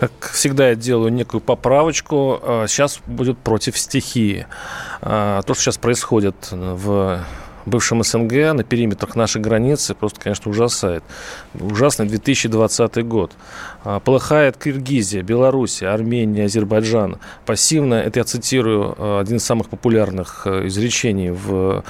[0.00, 2.40] Как всегда, я делаю некую поправочку.
[2.42, 4.46] А, Сейчас будет против стихии.
[5.02, 7.20] А, То, что сейчас происходит в
[7.66, 11.04] бывшем СНГ, на периметрах нашей границы, просто, конечно, ужасает.
[11.58, 13.32] Ужасный 2020 год.
[13.84, 17.18] А, Полыхает Киргизия, Белоруссия, Армения, Азербайджан.
[17.46, 21.82] Пассивно, это я цитирую один из самых популярных а, изречений в э,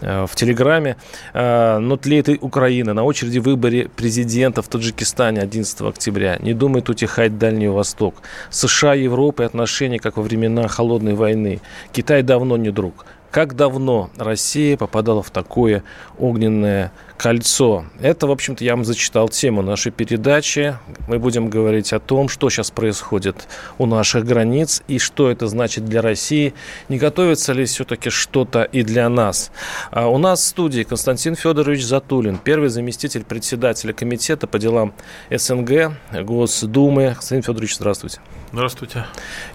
[0.00, 0.96] в Телеграме.
[1.34, 2.94] А, Но тлеет и Украина.
[2.94, 6.38] На очереди выборе президента в Таджикистане 11 октября.
[6.40, 8.22] Не думает утихать Дальний Восток.
[8.50, 11.60] США, Европа и отношения, как во времена Холодной войны.
[11.92, 13.04] Китай давно не друг.
[13.30, 15.82] Как давно Россия попадала в такое
[16.18, 17.84] огненное кольцо?
[18.00, 20.78] Это, в общем-то, я вам зачитал тему нашей передачи.
[21.08, 25.84] Мы будем говорить о том, что сейчас происходит у наших границ и что это значит
[25.84, 26.54] для России.
[26.88, 29.50] Не готовится ли все-таки что-то и для нас?
[29.90, 34.94] А у нас в студии Константин Федорович Затулин, первый заместитель председателя комитета по делам
[35.30, 37.14] СНГ Госдумы.
[37.14, 38.20] Константин Федорович, здравствуйте.
[38.52, 39.04] Здравствуйте.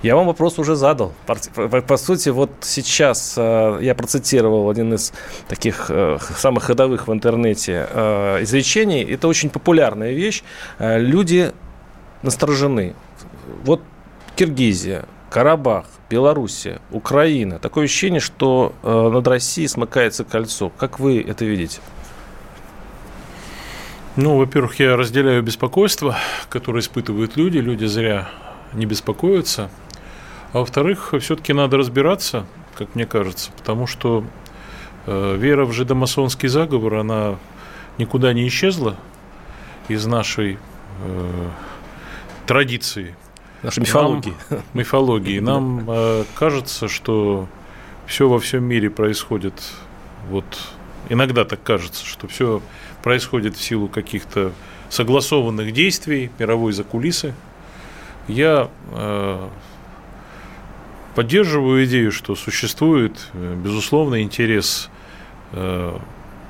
[0.04, 1.14] Я вам вопрос уже задал.
[1.26, 5.14] По, сути, вот сейчас э, я процитировал один из
[5.48, 9.04] таких э, самых ходовых в интернете э, изречений.
[9.04, 10.44] Это очень популярная вещь.
[10.80, 11.52] Э, люди
[12.22, 12.96] насторожены.
[13.64, 13.82] Вот
[14.36, 17.60] Киргизия, Карабах, Белоруссия, Украина.
[17.60, 20.70] Такое ощущение, что э, над Россией смыкается кольцо.
[20.78, 21.80] Как вы это видите?
[24.16, 26.16] Ну, во-первых, я разделяю беспокойство,
[26.50, 27.58] которое испытывают люди.
[27.58, 28.30] Люди зря
[28.74, 29.72] не беспокоятся.
[30.52, 32.46] А во-вторых, все-таки надо разбираться,
[32.76, 34.24] как мне кажется, потому что
[35.08, 37.40] э, вера в жидомасонский заговор, она
[37.98, 38.96] никуда не исчезла
[39.88, 40.58] из нашей
[41.04, 41.50] э,
[42.46, 43.16] традиции.
[43.62, 44.34] Наша мифология.
[44.50, 45.40] Нам- мифологии.
[45.42, 47.48] Нам э, кажется, что
[48.06, 49.54] все во всем мире происходит
[50.30, 50.46] вот
[51.10, 52.62] иногда так кажется, что все
[53.02, 54.52] происходит в силу каких-то
[54.90, 57.34] согласованных действий мировой закулисы.
[58.28, 59.48] Я э,
[61.16, 64.90] поддерживаю идею, что существует, э, безусловно, интерес
[65.52, 65.98] э,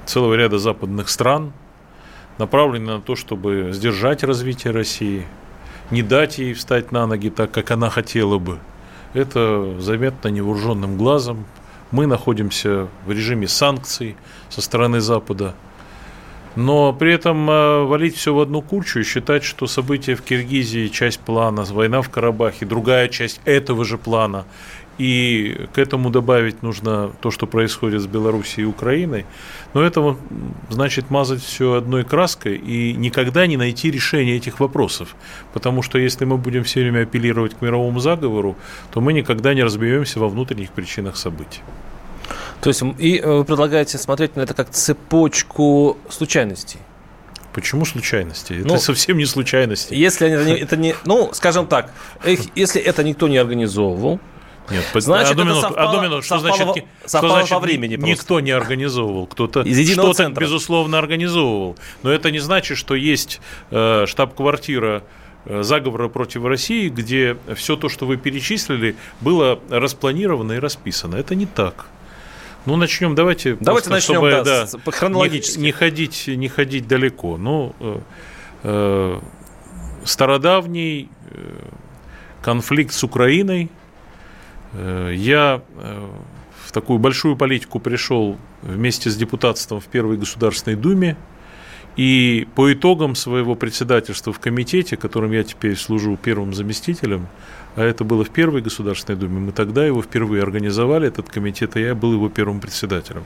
[0.05, 1.53] целого ряда западных стран,
[2.37, 5.25] направленный на то, чтобы сдержать развитие России,
[5.91, 8.59] не дать ей встать на ноги так, как она хотела бы.
[9.13, 11.45] Это заметно невооруженным глазом.
[11.91, 14.15] Мы находимся в режиме санкций
[14.49, 15.53] со стороны Запада.
[16.55, 20.87] Но при этом э, валить все в одну кучу и считать, что события в Киргизии
[20.87, 24.45] часть плана, война в Карабахе другая часть этого же плана,
[24.97, 29.25] и к этому добавить нужно то, что происходит с Белоруссией и Украиной,
[29.73, 30.15] но это
[30.69, 35.15] значит мазать все одной краской и никогда не найти решение этих вопросов.
[35.53, 38.55] Потому что если мы будем все время апеллировать к мировому заговору,
[38.91, 41.61] то мы никогда не разберемся во внутренних причинах событий.
[42.61, 46.79] То есть и э, вы предлагаете смотреть на это как цепочку случайностей.
[47.53, 48.53] Почему случайности?
[48.53, 49.93] Это Ну, совсем не случайности.
[49.93, 51.91] Если они- это не, это не- ну, скажем так,
[52.25, 54.19] их- если это никто не организовывал,
[54.69, 56.21] Нет, Значит, одну минуту, совпало- одну минуту.
[56.21, 58.11] Что совпало значит, совпало что значит во времени просто.
[58.11, 59.27] никто не организовывал?
[59.27, 60.41] Кто-то что-то, центра.
[60.41, 61.77] безусловно, организовывал.
[62.01, 63.41] Но это не значит, что есть
[63.71, 65.03] э, штаб-квартира
[65.45, 71.15] э, заговора против России, где все то, что вы перечислили, было распланировано и расписано.
[71.17, 71.85] Это не так.
[72.65, 73.57] Ну, начнем, давайте.
[73.59, 75.57] Давайте просто, начнем, чтобы, да, по- хронологически.
[75.59, 77.37] Не, не ходить, не ходить далеко.
[77.37, 77.99] Ну, э,
[78.63, 79.19] э,
[80.05, 81.59] стародавний э,
[82.41, 83.69] конфликт с Украиной.
[84.73, 86.07] Э, Я э,
[86.65, 91.17] в такую большую политику пришел вместе с депутатством в Первой Государственной Думе.
[91.95, 97.27] И по итогам своего председательства в комитете, которым я теперь служу первым заместителем,
[97.75, 101.81] а это было в Первой Государственной Думе, мы тогда его впервые организовали, этот комитет, и
[101.81, 103.25] я был его первым председателем.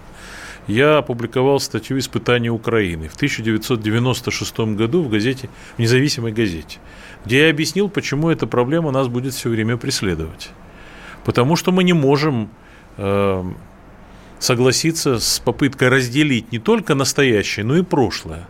[0.68, 6.80] Я опубликовал статью «Испытания Украины» в 1996 году в газете, в независимой газете,
[7.26, 10.52] где я объяснил, почему эта проблема нас будет все время преследовать.
[11.28, 12.50] Потому что мы не можем
[12.96, 13.44] э,
[14.40, 18.48] согласиться с попыткой разделить не только настоящее, но и прошлое.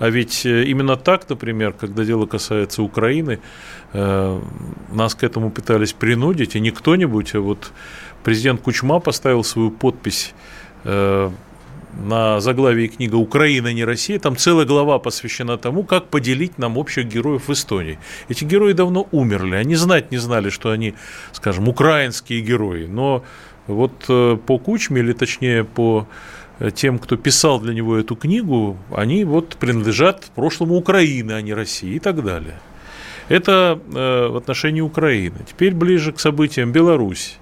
[0.00, 3.38] А ведь э, именно так, например, когда дело касается Украины,
[3.92, 4.40] э,
[4.90, 7.70] нас к этому пытались принудить, и не кто-нибудь, а вот
[8.24, 10.34] президент Кучма поставил свою подпись
[10.82, 11.30] э,
[11.98, 14.18] на заглавии книга «Украина, не Россия».
[14.18, 17.98] Там целая глава посвящена тому, как поделить нам общих героев Эстонии.
[18.28, 19.56] Эти герои давно умерли.
[19.56, 20.94] Они знать не знали, что они,
[21.32, 22.86] скажем, украинские герои.
[22.86, 23.24] Но
[23.66, 26.06] вот э, по Кучме, или точнее по
[26.58, 31.54] э, тем, кто писал для него эту книгу, они вот принадлежат прошлому Украины, а не
[31.54, 32.58] России и так далее.
[33.28, 35.36] Это э, в отношении Украины.
[35.48, 37.38] Теперь ближе к событиям Беларусь.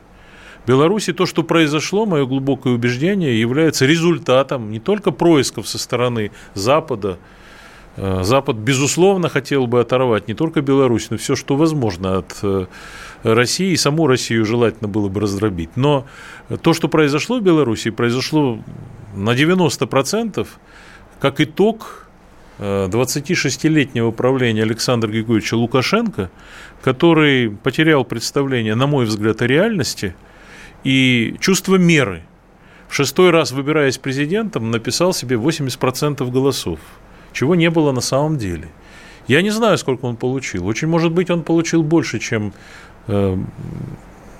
[0.68, 7.16] Беларуси то, что произошло, мое глубокое убеждение, является результатом не только происков со стороны Запада,
[7.96, 12.66] э, Запад, безусловно, хотел бы оторвать не только Беларусь, но все, что возможно от э,
[13.22, 15.70] России, и саму Россию желательно было бы раздробить.
[15.74, 16.04] Но
[16.60, 18.58] то, что произошло в Беларуси, произошло
[19.16, 20.46] на 90%
[21.18, 22.04] как итог
[22.58, 26.28] 26-летнего правления Александра Григорьевича Лукашенко,
[26.82, 30.14] который потерял представление, на мой взгляд, о реальности
[30.88, 32.22] и чувство меры.
[32.88, 36.78] В шестой раз, выбираясь президентом, написал себе 80% голосов,
[37.34, 38.68] чего не было на самом деле.
[39.26, 40.66] Я не знаю, сколько он получил.
[40.66, 42.54] Очень может быть, он получил больше, чем
[43.06, 43.36] э,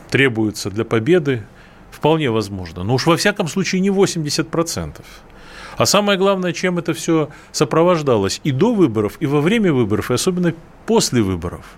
[0.08, 1.42] требуется для победы.
[1.90, 2.82] Вполне возможно.
[2.82, 5.02] Но уж во всяком случае не 80%.
[5.76, 10.14] А самое главное, чем это все сопровождалось и до выборов, и во время выборов, и
[10.14, 10.54] особенно
[10.86, 11.76] после выборов.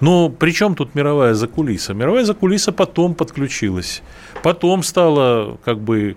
[0.00, 1.94] Но при чем тут мировая закулиса?
[1.94, 4.02] Мировая закулиса потом подключилась,
[4.42, 6.16] потом стала как бы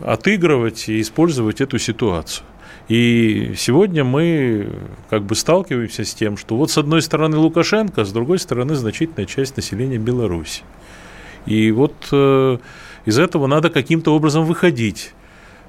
[0.00, 2.44] отыгрывать и использовать эту ситуацию.
[2.88, 4.68] И сегодня мы
[5.08, 8.74] как бы сталкиваемся с тем, что вот с одной стороны Лукашенко, а с другой стороны
[8.74, 10.62] значительная часть населения Беларуси.
[11.46, 12.58] И вот э,
[13.06, 15.14] из этого надо каким-то образом выходить.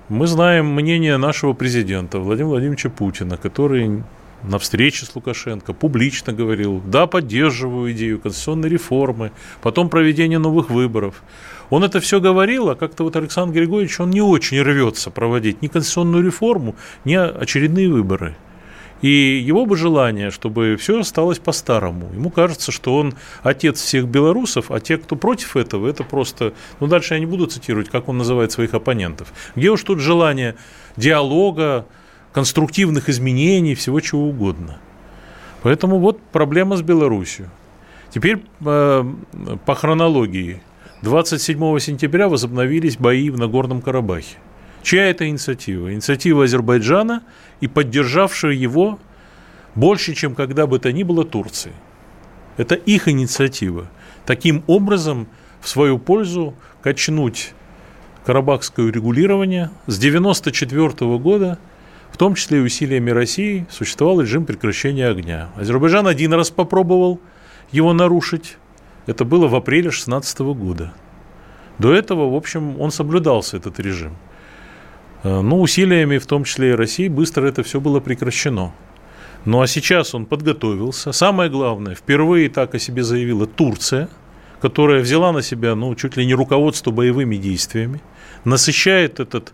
[0.10, 4.04] Мы знаем мнение нашего президента Владимира Владимировича Путина, который
[4.44, 9.32] на встрече с Лукашенко публично говорил, да, поддерживаю идею конституционной реформы,
[9.62, 11.24] потом проведение новых выборов.
[11.70, 15.68] Он это все говорил, а как-то вот Александр Григорьевич, он не очень рвется проводить ни
[15.68, 16.76] конституционную реформу,
[17.06, 18.36] ни очередные выборы.
[19.02, 22.10] И его бы желание, чтобы все осталось по-старому.
[22.14, 26.54] Ему кажется, что он отец всех белорусов, а те, кто против этого, это просто...
[26.80, 29.34] Ну, дальше я не буду цитировать, как он называет своих оппонентов.
[29.58, 30.56] Где уж тут желание
[30.96, 31.86] диалога,
[32.34, 34.78] конструктивных изменений, всего чего угодно.
[35.62, 37.50] Поэтому вот проблема с Беларусью.
[38.10, 39.14] Теперь э,
[39.66, 40.62] по хронологии.
[41.04, 44.38] 27 сентября возобновились бои в Нагорном Карабахе.
[44.82, 45.94] Чья это инициатива?
[45.94, 47.24] Инициатива Азербайджана
[47.62, 49.00] и поддержавшая его
[49.76, 51.72] больше, чем когда бы то ни было Турции.
[52.58, 53.90] Это их инициатива.
[54.26, 55.28] Таким образом,
[55.62, 57.54] в свою пользу качнуть
[58.26, 59.72] карабахское регулирование.
[59.88, 61.60] С 1994 года,
[62.14, 65.50] в том числе и усилиями России, существовал режим прекращения огня.
[65.56, 67.20] Азербайджан один раз попробовал
[67.72, 68.58] его нарушить.
[69.08, 70.94] Это было в апреле 2016 года.
[71.80, 74.16] До этого, в общем, он соблюдался, этот режим.
[75.24, 78.74] Э, Но ну, усилиями, в том числе и России, быстро это все было прекращено.
[79.46, 81.14] Ну а сейчас он подготовился.
[81.14, 84.08] Самое главное, впервые так о себе заявила Турция,
[84.62, 88.02] которая взяла на себя, ну, чуть ли не руководство боевыми действиями,
[88.46, 89.52] насыщает этот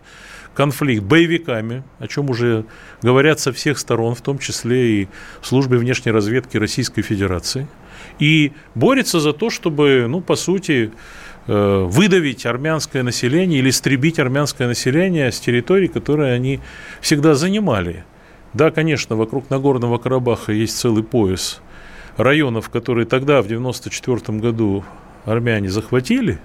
[0.54, 2.64] конфликт боевиками, о чем уже
[3.02, 5.08] говорят со всех сторон, в том числе и
[5.40, 7.68] в службе внешней разведки Российской Федерации,
[8.18, 10.92] и борется за то, чтобы, ну, по сути,
[11.52, 16.60] Э, выдавить армянское население или истребить армянское население с территорий, которые они
[17.00, 18.04] всегда занимали.
[18.52, 21.60] Да, конечно, вокруг Нагорного Карабаха есть целый пояс
[22.16, 24.84] районов, которые тогда, в 1994 году,
[25.24, 26.38] армяне захватили,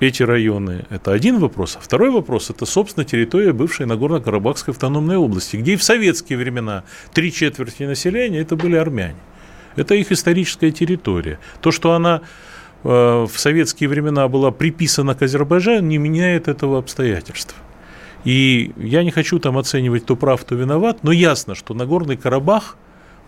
[0.00, 1.76] эти районы, это один вопрос.
[1.76, 6.84] А второй вопрос, это, собственно, территория бывшей Нагорно-Карабахской автономной области, где и в советские времена
[7.12, 9.16] три четверти населения это были армяне.
[9.76, 11.38] Это их историческая территория.
[11.60, 12.22] То, что она
[12.82, 17.58] Э, в советские времена была приписана к Азербайджану, не меняет этого обстоятельства.
[18.24, 22.76] И я не хочу там оценивать, кто прав, кто виноват, но ясно, что Нагорный Карабах,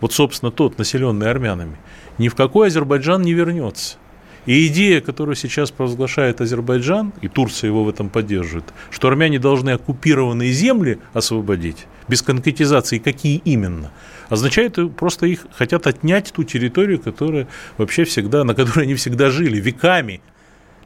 [0.01, 1.77] вот, собственно, тот, населенный армянами,
[2.17, 3.97] ни в какой Азербайджан не вернется.
[4.45, 9.69] И идея, которую сейчас провозглашает Азербайджан, и Турция его в этом поддерживает, что армяне должны
[9.69, 13.91] оккупированные земли освободить, без конкретизации, какие именно,
[14.27, 17.47] означает просто их хотят отнять ту территорию, которая
[17.77, 20.19] вообще всегда, на которой они всегда жили, веками,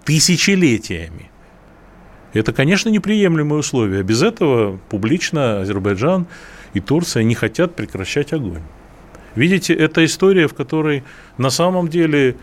[0.06, 1.32] тысячелетиями.
[2.34, 4.04] Это, конечно, неприемлемые условия.
[4.04, 6.28] Без этого публично Азербайджан
[6.76, 8.62] и Турция не хотят прекращать огонь.
[9.34, 11.04] Видите, это история, в которой
[11.38, 12.36] на самом деле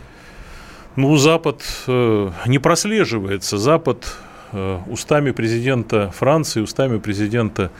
[0.95, 3.57] ну, Запад э, не прослеживается.
[3.57, 4.05] Запад
[4.51, 7.71] э, устами президента Франции, устами президента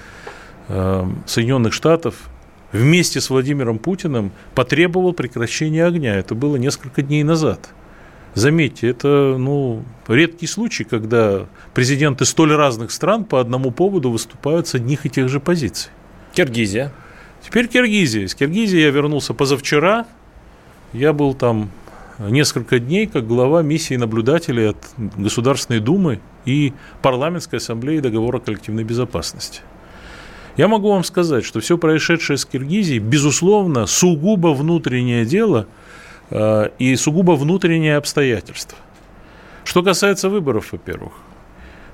[0.68, 2.30] э, Соединенных Штатов
[2.72, 6.16] вместе с Владимиром Путиным потребовал прекращения огня.
[6.16, 7.70] Это было несколько дней назад.
[8.34, 14.76] Заметьте, это ну, редкий случай, когда президенты столь разных стран по одному поводу выступают с
[14.76, 15.90] одних и тех же позиций.
[16.34, 16.92] Киргизия.
[17.42, 18.26] Теперь Киргизия.
[18.26, 20.06] Из Киргизии я вернулся позавчера.
[20.92, 21.72] Я был там
[22.20, 29.62] несколько дней как глава миссии наблюдателей от Государственной Думы и Парламентской Ассамблеи Договора коллективной безопасности.
[30.58, 35.68] Я могу вам сказать, что все происшедшее с Киргизией, безусловно, сугубо внутреннее дело
[36.30, 38.78] э, и сугубо внутреннее обстоятельство.
[39.66, 41.12] Что касается выборов, во-первых,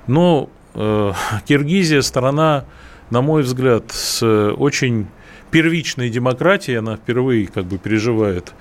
[0.06, 1.12] но э,
[1.46, 2.64] Киргизия страна,
[3.10, 5.08] на мой взгляд, с очень
[5.50, 8.52] первичной демократией, она впервые как бы переживает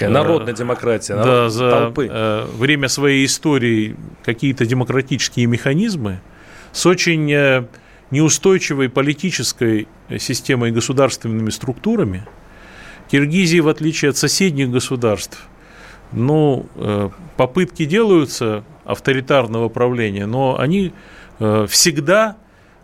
[0.00, 2.08] народная демократия, народ, да, за толпы.
[2.10, 6.20] Э, время своей истории какие-то демократические механизмы
[6.72, 7.64] с очень э,
[8.10, 12.26] неустойчивой политической системой и государственными структурами.
[13.10, 15.46] Киргизии, в отличие от соседних государств,
[16.12, 20.92] ну, э, попытки делаются авторитарного правления, но они
[21.38, 22.36] всегда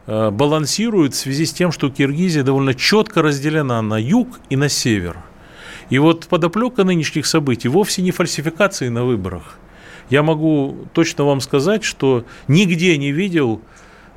[0.07, 5.17] балансируют в связи с тем, что Киргизия довольно четко разделена на юг и на север–
[5.91, 9.59] и вот подоплека нынешних событий вовсе не фальсификации на выборах.
[10.11, 13.61] Я могу точно вам сказать, что нигде не видел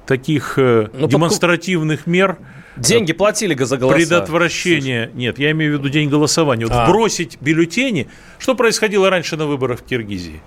[0.05, 2.37] таких э, ну, демонстративных мер.
[2.77, 3.97] Деньги платили за голоса.
[3.97, 5.11] Предотвращение.
[5.13, 6.65] Нет, я имею в виду день голосования.
[6.65, 6.87] Вот а.
[6.87, 8.07] бросить бюллетени.
[8.39, 10.41] Что происходило раньше на выборах в Киргизии?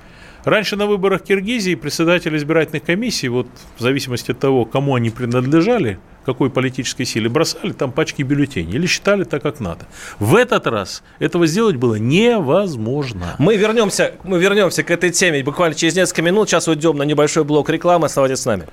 [0.45, 3.47] Раньше на выборах Киргизии председатели избирательных комиссий, вот
[3.78, 8.87] в зависимости от того, кому они принадлежали, какой политической силе, бросали там пачки бюллетеней или
[8.87, 9.87] считали так, как надо.
[10.19, 13.37] В этот раз этого сделать было невозможно.
[13.38, 16.49] Мы вернемся, мы вернемся к этой теме буквально через несколько минут.
[16.49, 18.07] Сейчас уйдем на небольшой блок рекламы.
[18.07, 18.66] Оставайтесь с нами.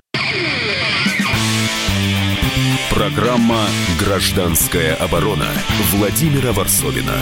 [2.92, 3.66] Программа
[4.00, 5.48] «Гражданская оборона»
[5.92, 7.16] Владимира Варсовина.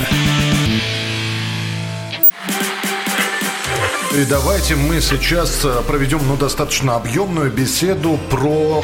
[4.14, 8.84] И давайте мы сейчас э, проведем ну, достаточно объемную беседу про...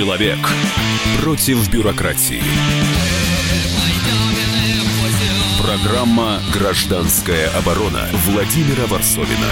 [0.00, 0.38] Человек
[1.22, 2.40] против бюрократии.
[5.62, 9.50] Программа «Гражданская оборона» Владимира Варсовина.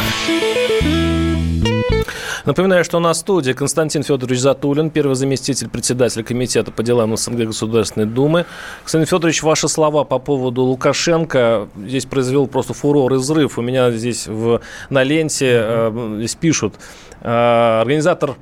[2.46, 7.14] Напоминаю, что у нас в студии Константин Федорович Затулин, первый заместитель председателя Комитета по делам
[7.14, 8.46] СНГ Государственной Думы.
[8.80, 13.58] Константин Федорович, ваши слова по поводу Лукашенко здесь произвел просто фурор и взрыв.
[13.58, 16.76] У меня здесь в, на ленте э, здесь пишут.
[17.20, 18.36] Э, организатор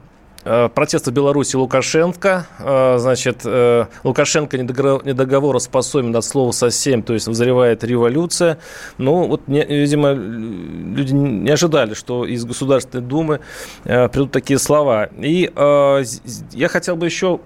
[0.74, 2.46] протеста в Беларуси Лукашенко.
[2.58, 8.58] Э, значит, э, Лукашенко недоговороспособен от слова совсем, то есть взрывает революция.
[8.98, 13.40] Ну, вот, видимо, люди не ожидали, что из Государственной Думы
[13.84, 15.08] придут такие слова.
[15.18, 17.40] И я хотел бы еще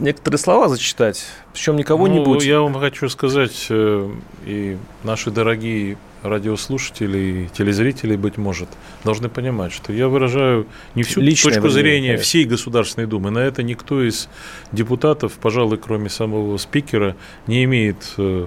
[0.00, 2.40] некоторые слова зачитать, причем не кого-нибудь.
[2.40, 8.68] Ну, я вам хочу сказать, и наши дорогие радиослушатели и телезрители, быть может,
[9.04, 12.24] должны понимать, что я выражаю не всю Личное точку зрения конечно.
[12.24, 13.30] всей Государственной Думы.
[13.30, 14.28] На это никто из
[14.70, 18.46] депутатов, пожалуй, кроме самого спикера, не имеет э,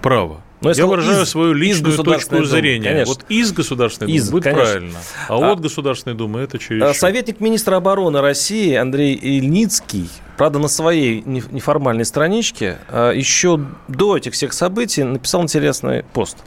[0.00, 0.40] права.
[0.62, 2.90] Но я выражаю из, свою личную точку думы, зрения.
[2.90, 3.14] Конечно.
[3.14, 4.64] Вот из Государственной из, Думы будет конечно.
[4.64, 6.82] правильно, а, а от Государственной Думы это через.
[6.82, 14.16] А советник министра обороны России Андрей Ильницкий правда, на своей неформальной страничке а, еще до
[14.16, 16.38] этих всех событий написал интересный пост.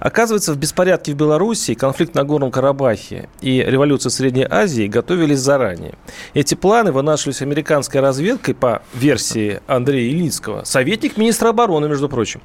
[0.00, 5.38] Оказывается, в беспорядке в Беларуси, конфликт на Горном Карабахе и революция в Средней Азии готовились
[5.38, 5.94] заранее.
[6.34, 12.40] Эти планы вынашивались американской разведкой по версии Андрея Ильницкого, советник министра обороны, между прочим.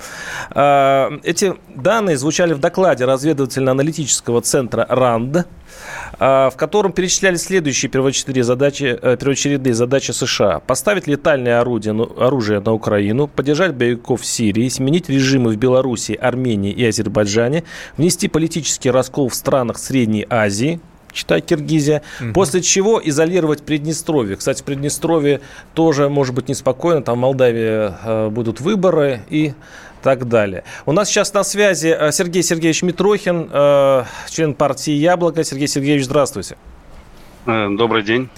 [0.51, 5.47] А, эти данные звучали в докладе разведывательно-аналитического центра РАНД,
[6.19, 10.59] в котором перечислялись следующие первоочередные задачи, э, первоочередные задачи США.
[10.59, 16.71] Поставить летальное орудие, оружие на Украину, поддержать боевиков в Сирии, сменить режимы в Беларуси, Армении
[16.71, 17.63] и Азербайджане,
[17.97, 20.81] внести политический раскол в странах Средней Азии,
[21.13, 22.33] читай Киргизия, угу.
[22.33, 24.35] после чего изолировать Приднестровье.
[24.35, 25.41] Кстати, в Приднестровье
[25.73, 29.53] тоже может быть неспокойно, там в Молдавии э, будут выборы и
[30.01, 30.63] так далее.
[30.85, 35.43] У нас сейчас на связи э, Сергей Сергеевич Митрохин, э, член партии «Яблоко».
[35.43, 36.57] Сергей Сергеевич, здравствуйте.
[37.45, 38.29] Э, добрый день.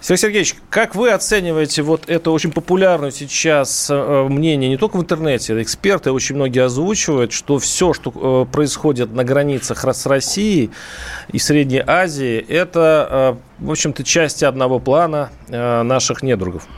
[0.00, 5.62] Сергей Сергеевич, как вы оцениваете вот это очень популярное сейчас мнение не только в интернете,
[5.62, 10.70] эксперты очень многие озвучивают, что все, что происходит на границах с Россией
[11.32, 16.68] и Средней Азией, это, в общем-то, части одного плана наших недругов?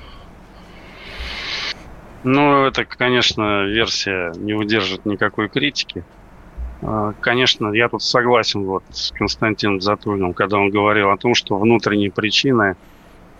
[2.28, 6.04] Ну, это, конечно, версия не выдержит никакой критики.
[7.21, 12.11] Конечно, я тут согласен вот с Константином Затулиным, когда он говорил о том, что внутренние
[12.11, 12.76] причины–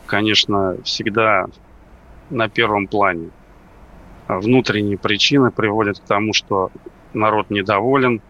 [0.07, 1.47] конечно, всегда
[2.31, 3.31] на первом плане.
[4.29, 6.71] Внутренние причины приводят к тому, что
[7.13, 8.23] народ недоволен.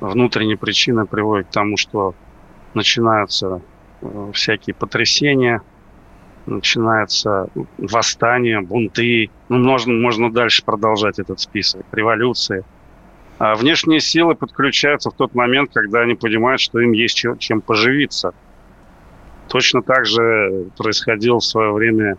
[0.00, 2.14] Внутренние причины приводят к тому, что
[2.74, 3.60] начинаются
[4.02, 5.62] э, всякие потрясения,
[6.46, 9.30] начинается восстание, бунты.
[9.48, 11.82] Ну, можно, можно дальше продолжать этот список.
[11.92, 12.64] Революции.
[13.38, 17.60] А внешние силы подключаются в тот момент, когда они понимают, что им есть чем, чем
[17.60, 18.34] поживиться–
[19.50, 22.16] Точно так же происходил в свое время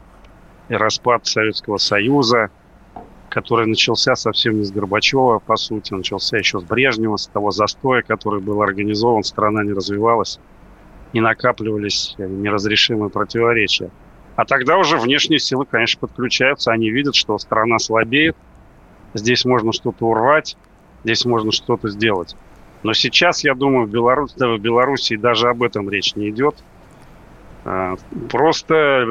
[0.68, 2.50] и распад Советского Союза,
[3.30, 8.02] который начался совсем не с Горбачева, по сути, начался еще с Брежнева, с того застоя,
[8.02, 10.40] который был организован, страна не развивалась,
[11.14, 13.92] и накапливались неразрешимые противоречия.
[14.42, 18.36] А тогда уже внешние силы, конечно, подключаются, они видят, что страна слабеет,
[19.14, 20.58] здесь можно что-то урвать,
[21.04, 22.36] здесь можно что-то сделать.
[22.82, 26.56] Но сейчас, я думаю, в, Беларусь, да, в Белоруссии даже об этом речь не идет–
[28.30, 29.06] просто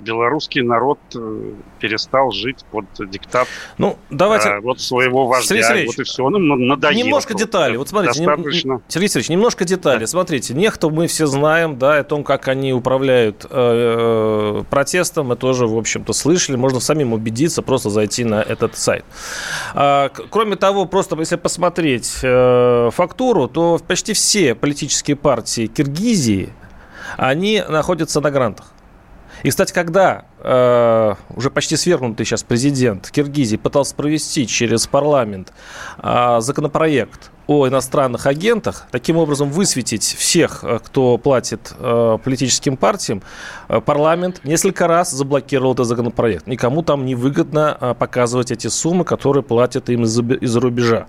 [0.00, 3.48] белорусский народ э, перестал жить под диктат
[3.78, 4.48] ну, давайте...
[4.48, 5.62] а, вот своего вождя.
[5.62, 6.96] Сергей вот и все, он им надоело.
[6.96, 7.76] Немножко деталей.
[7.76, 8.72] Вот смотрите, достаточно...
[8.74, 8.82] Нем...
[8.88, 10.00] Сергей Сергеевич, немножко деталей.
[10.00, 10.06] Да.
[10.06, 15.36] Смотрите, нехто мы все знаем, да, о том, как они управляют э, э, протестом, мы
[15.36, 16.56] тоже, в общем-то, слышали.
[16.56, 19.04] Можно самим убедиться, просто зайти на этот сайт.
[19.74, 26.52] А, кроме того, просто если посмотреть э, фактуру, то почти все политические партии Киргизии–
[27.16, 28.72] они находятся на грантах.
[29.42, 35.52] И, кстати, когда э, уже почти свергнутый сейчас президент Киргизии пытался провести через парламент
[35.98, 43.22] э, законопроект о иностранных агентах, таким образом высветить всех, э, кто платит э, политическим партиям,
[43.68, 46.46] э, парламент несколько раз заблокировал этот законопроект.
[46.46, 51.06] Никому там не выгодно э, показывать эти суммы, которые платят им из-за из рубежа.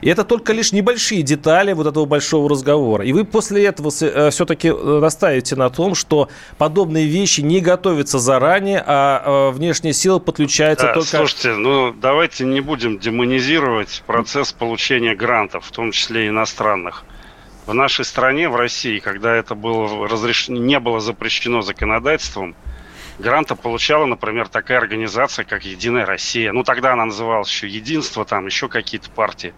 [0.00, 3.04] И это только лишь небольшие детали вот этого большого разговора.
[3.04, 8.18] И вы после этого э, все-таки э, настаиваете на том, что подобные вещи не готовятся
[8.18, 11.08] заранее, а э, внешние силы подключаются да, только...
[11.08, 17.04] Слушайте, ну давайте не будем демонизировать процесс получения грантов, в том числе иностранных.
[17.66, 20.48] В нашей стране, в России, когда это было разреш...
[20.48, 22.56] не было запрещено законодательством,
[23.18, 26.52] гранта получала, например, такая организация, как «Единая Россия».
[26.52, 29.54] Ну, тогда она называлась еще «Единство», там еще какие-то партии.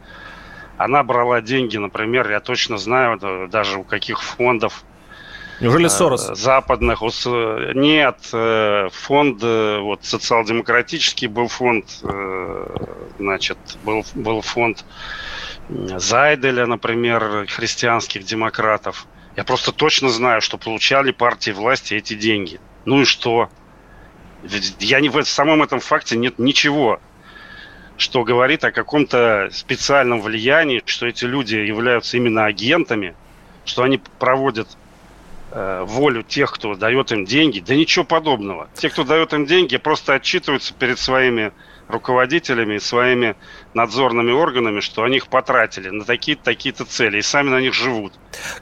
[0.79, 4.85] Она брала деньги, например, я точно знаю, даже у каких фондов.
[5.61, 6.27] Неужели э, Сорос?
[6.39, 7.03] Западных.
[7.03, 11.87] Нет, э, фонд, э, вот социал-демократический был фонд,
[13.19, 14.87] значит, был, был фонд
[15.69, 19.07] Зайделя, например, христианских демократов.
[19.37, 22.59] Я просто точно знаю, что получали партии власти эти деньги.
[22.85, 23.51] Ну и что?
[24.79, 27.01] Я не в самом этом факте нет ничего
[28.01, 33.15] что говорит о каком-то специальном влиянии, что эти люди являются именно агентами,
[33.67, 34.69] что они проводят
[35.51, 37.61] э, волю тех, кто дает им деньги.
[37.61, 38.69] Да ничего подобного.
[38.75, 41.53] Те, кто дает им деньги, просто отчитываются перед своими
[41.91, 43.37] руководителями и своими
[43.75, 48.13] надзорными органами, что они их потратили на такие-то такие-то цели и сами на них живут.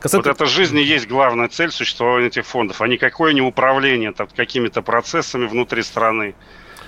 [0.00, 0.32] Касательно...
[0.32, 4.28] Вот эта жизнь и есть главная цель существования этих фондов, а никакое не управление там,
[4.34, 6.34] какими-то процессами внутри страны.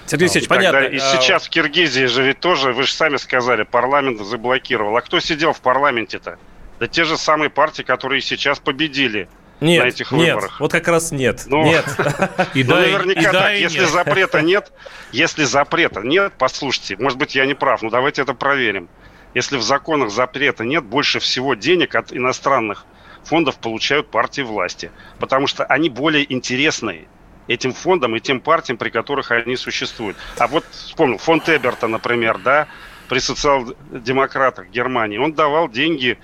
[0.06, 0.78] Сергей Алексеевич, понятно.
[0.78, 4.96] И а сейчас в Киргизии же ведь тоже, вы же сами сказали, парламент заблокировал.
[4.96, 6.38] А кто сидел в парламенте-то?
[6.80, 9.28] Да те же самые партии, которые сейчас победили
[9.60, 10.60] нет, на этих нет, выборах.
[10.60, 11.44] Вот как раз нет.
[11.46, 11.84] Ну, нет.
[12.54, 13.54] И ну, наверняка так.
[13.54, 14.72] Если запрета нет,
[15.12, 18.88] если запрета нет, послушайте, может быть, я не прав, но давайте это проверим.
[19.34, 22.84] Если в законах запрета нет, больше всего денег от иностранных
[23.24, 24.90] фондов получают партии власти.
[25.18, 27.06] Потому что они более интересные
[27.46, 30.16] этим фондам и тем партиям, при которых они существуют.
[30.38, 32.68] А вот вспомнил, фонд Эберта, например, да,
[33.08, 36.18] при социал-демократах Германии, он давал деньги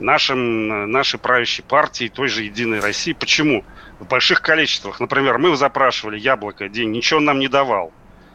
[0.00, 3.12] нашим, нашей правящей партии, той же «Единой России».
[3.12, 3.64] Почему?
[4.00, 5.00] В больших количествах.
[5.00, 7.92] Например, мы запрашивали «Яблоко» день, ничего он нам не давал.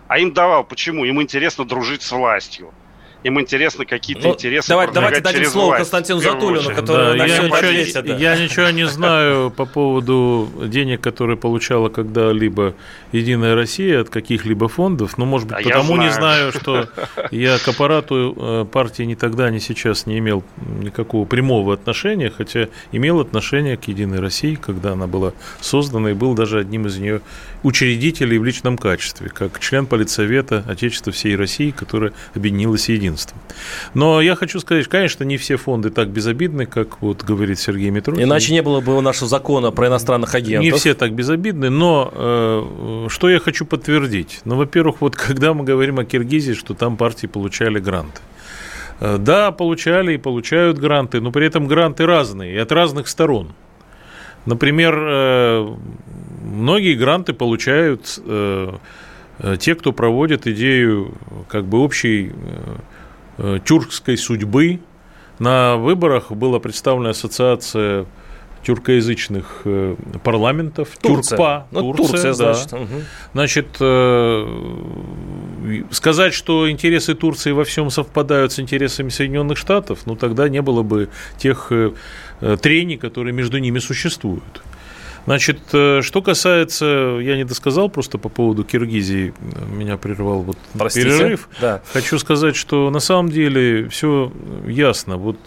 [0.08, 0.64] А им давал.
[0.64, 1.06] Почему?
[1.06, 2.74] Им интересно дружить с властью.
[3.24, 4.70] Им интересны какие-то ну, интересы.
[4.70, 8.16] Давайте, давайте дадим слово власть, Константину Затулину, который да, на я, ничего, ответит, да.
[8.16, 12.76] я ничего не знаю по поводу денег, которые получала когда-либо
[13.12, 15.18] Единая Россия от каких-либо фондов.
[15.18, 16.02] Ну, может быть, а потому знаю.
[16.02, 16.90] не знаю, что
[17.32, 20.44] я к аппарату э, партии ни тогда, ни сейчас не имел
[20.80, 26.36] никакого прямого отношения, хотя имел отношение к Единой России, когда она была создана, и был
[26.36, 27.22] даже одним из нее
[27.64, 33.40] учредителей в личном качестве, как член Политсовета Отечества всей России, которая объединилась единством.
[33.94, 38.24] Но я хочу сказать, конечно, не все фонды так безобидны, как вот говорит Сергей Митрохин.
[38.24, 40.64] Иначе не было бы нашего закона про иностранных агентов.
[40.64, 44.42] Не все так безобидны, но э, что я хочу подтвердить?
[44.46, 48.22] Ну, во-первых, вот когда мы говорим о Киргизии, что там партии получали гранты.
[49.00, 53.54] Э, да, получали и получают гранты, но при этом гранты разные и от разных сторон.
[54.46, 55.76] Например, э,
[56.44, 58.74] многие гранты получают э,
[59.60, 61.14] те, кто проводит идею
[61.48, 62.32] как бы общей
[63.64, 64.80] тюркской судьбы.
[65.40, 68.06] На выборах была представлена ассоциация
[68.64, 70.90] тюркоязычных э, парламентов.
[71.02, 71.38] Турция.
[71.38, 71.68] Тюркпа.
[71.72, 72.74] Ну, Турция, Турция значит.
[72.74, 72.88] Угу.
[73.34, 80.50] Значит, э, сказать, что интересы Турции во всем совпадают с интересами Соединенных Штатов, ну, тогда
[80.50, 81.94] не было бы тех э,
[82.62, 84.62] трений, которые между ними существуют.
[85.26, 89.34] Значит, что касается, я не досказал просто по поводу Киргизии,
[89.72, 91.08] меня прервал вот Простите?
[91.08, 91.50] перерыв.
[91.62, 91.82] Да.
[91.94, 94.32] Хочу сказать, что на самом деле все
[94.68, 95.18] ясно.
[95.18, 95.38] Вот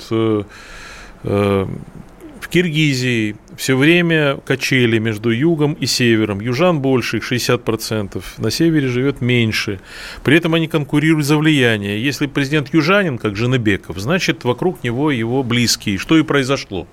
[2.51, 6.41] Киргизии все время качели между югом и севером.
[6.41, 9.81] Южан больше, их 60%, на севере живет меньше.
[10.23, 12.05] При этом они конкурируют за влияние.
[12.05, 16.87] Если президент южанин, как Женебеков, значит, вокруг него его близкие, что и произошло.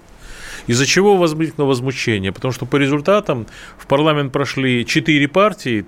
[0.67, 2.31] Из-за чего возникло возмущение?
[2.31, 5.85] Потому что по результатам в парламент прошли четыре партии,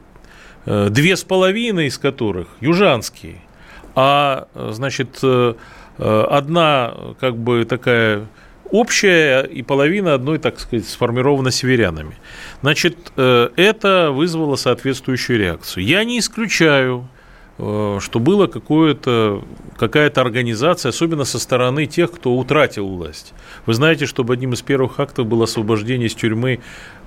[0.66, 3.42] э, две с половиной из которых южанские,
[3.96, 5.54] а, значит, э,
[5.98, 8.28] э, одна как бы такая
[8.72, 12.16] общая и половина одной, так сказать, сформирована северянами.
[12.62, 15.84] Значит, э, это вызвало соответствующую реакцию.
[15.84, 17.21] Я не исключаю, э,
[17.62, 19.44] что было какое-то,
[19.78, 23.34] какая-то организация, особенно со стороны тех, кто утратил власть.
[23.68, 26.60] Вы знаете, что одним из первых актов было освобождение из тюрьмы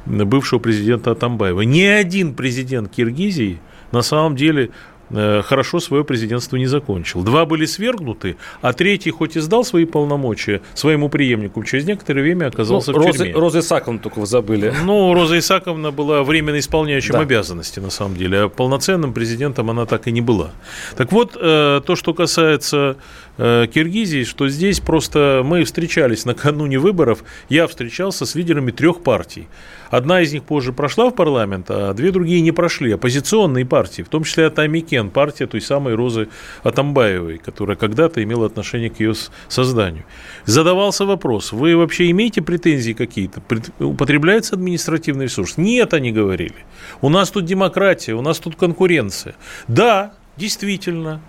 [0.07, 1.62] бывшего президента Атамбаева.
[1.62, 7.22] Ни один президент Киргизии на самом деле Э, хорошо свое президентство не закончил.
[7.22, 12.46] Два были свергнуты, а третий хоть и сдал свои полномочия своему преемнику, через некоторое время
[12.46, 13.33] оказался ну, в Роза, тюрьме.
[13.35, 14.72] Роза Исаковна только вы забыли.
[14.85, 17.20] Ну, Роза Исаковна была временно исполняющим да.
[17.20, 20.50] обязанности, на самом деле, а полноценным президентом она так и не была.
[20.96, 22.96] Так вот, э, то, что касается
[23.34, 29.49] э, Киргизии, что здесь просто мы встречались накануне выборов, я встречался с лидерами трех партий.
[29.90, 32.92] Одна из них позже прошла в парламент, а две другие не прошли.
[32.92, 36.29] Оппозиционные партии, в том числе Атамикен, партия той самой Розы
[36.62, 39.14] Атамбаевой, которая когда-то имела отношение к ее
[39.49, 40.05] созданию.
[40.44, 43.42] Задавался вопрос, вы вообще имеете претензии какие-то?
[43.79, 45.57] Употребляется административный ресурс?
[45.57, 46.57] Нет, они говорили.
[47.01, 49.35] У нас тут демократия, у нас тут конкуренция.
[49.68, 51.20] Да, действительно,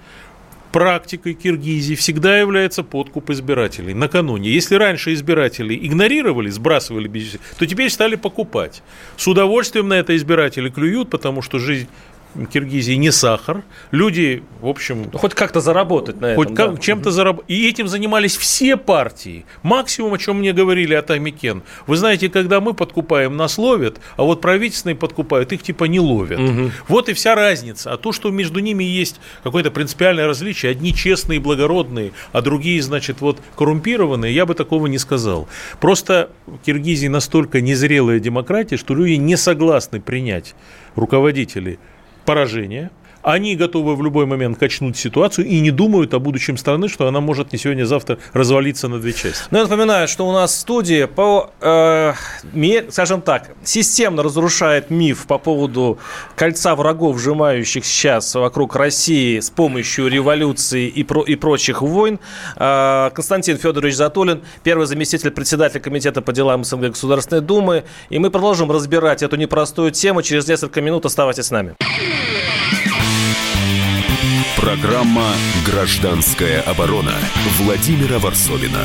[0.76, 4.50] практикой Киргизии всегда является подкуп избирателей накануне.
[4.50, 8.84] Если раньше избиратели игнорировали, сбрасывали бюджет, то теперь стали покупать.
[9.16, 11.88] С удовольствием на это избиратели клюют, потому что жизнь
[12.52, 13.64] Киргизии не сахар.
[13.92, 15.10] Люди, в общем...
[15.12, 16.44] Ну, хоть как-то заработать на этом.
[16.44, 16.76] Хоть да.
[16.78, 17.50] чем-то заработать.
[17.50, 19.46] И этим занимались все партии.
[19.64, 21.64] Максимум, о чем мне говорили от Амикен.
[21.88, 26.40] Вы знаете, когда мы подкупаем, нас ловят, а вот правительственные подкупают, их типа не ловят.
[26.40, 26.72] Угу.
[26.90, 27.94] Вот и вся разница.
[27.94, 32.82] А то, что между ними есть какое-то принципиальное различие, одни честные и благородные, а другие,
[32.82, 35.48] значит, вот коррумпированные, я бы такого не сказал.
[35.80, 40.56] Просто в Киргизии настолько незрелая демократия, что люди не согласны принять
[40.96, 41.80] руководителей
[42.26, 42.92] поражение,
[43.26, 47.22] они готовы в любой момент качнуть ситуацию и не думают о будущем страны, что она
[47.22, 49.46] может не сегодня, а завтра развалиться на две части.
[49.50, 52.14] Ну, я напоминаю, что у нас в студии по, э,
[52.90, 55.98] скажем так, системно разрушает миф по поводу
[56.36, 62.20] кольца врагов, сжимающих сейчас вокруг России с помощью революции и, про, и прочих войн.
[62.58, 67.86] Э, Константин Федорович Затулин, первый заместитель председателя Комитета по делам СНГ Государственной Думы.
[68.12, 70.22] И мы продолжим разбирать эту непростую тему.
[70.22, 71.76] Через несколько минут оставайтесь с нами.
[74.66, 75.28] Программа
[75.64, 77.14] «Гражданская оборона»
[77.60, 78.84] Владимира Варсовина.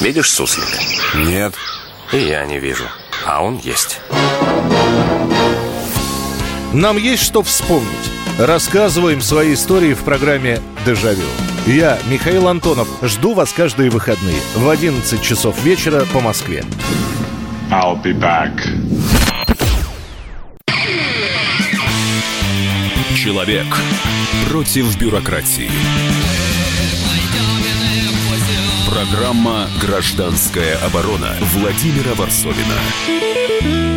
[0.00, 0.78] Видишь суслика?
[1.16, 1.52] Нет.
[2.12, 2.84] И я не вижу.
[3.24, 3.98] А он есть.
[6.72, 7.90] Нам есть что вспомнить.
[8.38, 11.26] Рассказываем свои истории в программе «Дежавю».
[11.66, 16.62] Я, Михаил Антонов, жду вас каждые выходные в 11 часов вечера по Москве.
[17.72, 18.56] I'll be back.
[23.16, 23.66] Человек
[24.48, 25.68] против бюрократии.
[28.88, 33.95] Программа «Гражданская оборона» Владимира Варсовина.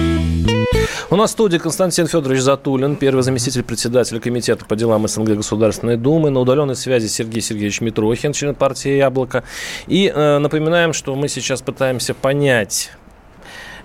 [1.12, 5.98] У нас в студии Константин Федорович Затулин, первый заместитель председателя Комитета по делам СНГ Государственной
[5.98, 6.30] Думы.
[6.30, 9.44] На удаленной связи Сергей Сергеевич Митрохин, член партии «Яблоко».
[9.88, 12.92] И э, напоминаем, что мы сейчас пытаемся понять,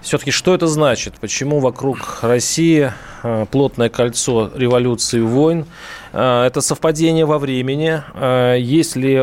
[0.03, 1.15] все-таки что это значит?
[1.19, 5.65] Почему вокруг России э, плотное кольцо революции и войн?
[6.15, 8.03] Э, это совпадение во времени.
[8.15, 9.15] Э, есть ли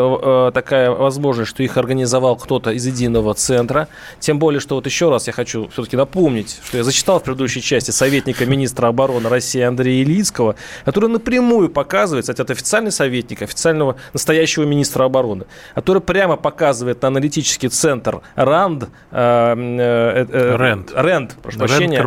[0.53, 3.87] такая возможность, что их организовал кто-то из единого центра?
[4.19, 7.61] Тем более, что вот еще раз я хочу все-таки напомнить, что я зачитал в предыдущей
[7.61, 13.95] части советника министра обороны России Андрея Ильицкого, который напрямую показывает, кстати, это официальный советник, официального
[14.13, 20.91] настоящего министра обороны, который прямо показывает на аналитический центр РАНД, Рэнд.
[20.93, 21.97] Рэнд, прошу прощения.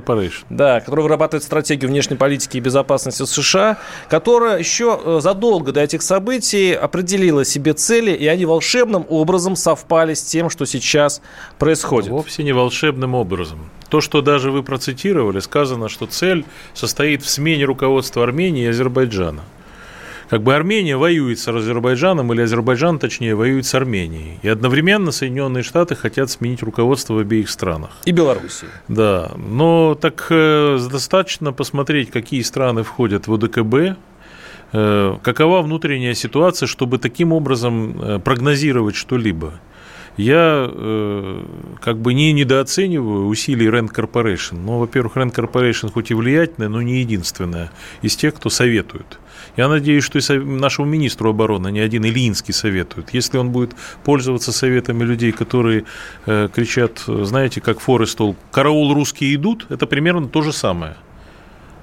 [0.51, 6.03] Да, который вырабатывает стратегию внешней политики и безопасности США, которая еще э, задолго до этих
[6.03, 11.21] событий определила себе цели, и они волшебным образом совпали с тем, что сейчас
[11.59, 12.11] происходит.
[12.11, 13.59] Вовсе не волшебным образом.
[13.89, 19.43] То, что даже вы процитировали, сказано, что цель состоит в смене руководства Армении и Азербайджана
[20.35, 24.39] как бы Армения воюет с Азербайджаном, или Азербайджан, точнее, воюет с Арменией.
[24.43, 27.91] И одновременно Соединенные Штаты хотят сменить руководство в обеих странах.
[28.05, 28.69] И Белоруссии.
[28.89, 33.97] Да, но так э, достаточно посмотреть, какие страны входят в ОДКБ,
[34.73, 39.55] какова внутренняя ситуация, чтобы таким образом э, прогнозировать что-либо.
[40.17, 41.45] Я э,
[41.81, 44.59] как бы не недооцениваю усилий Rand Corporation.
[44.65, 47.73] Но, во-первых, Rand Corporation хоть и влиятельная, но не единственная
[48.03, 49.19] из тех, кто советует.
[49.57, 53.13] Я надеюсь, что и нашему министру обороны не один Ильинский советует.
[53.13, 53.75] Если он будет
[54.05, 55.85] пользоваться советами людей, которые
[56.27, 60.97] э, кричат, знаете, как Форестол, «караул, русские идут», это примерно то же самое.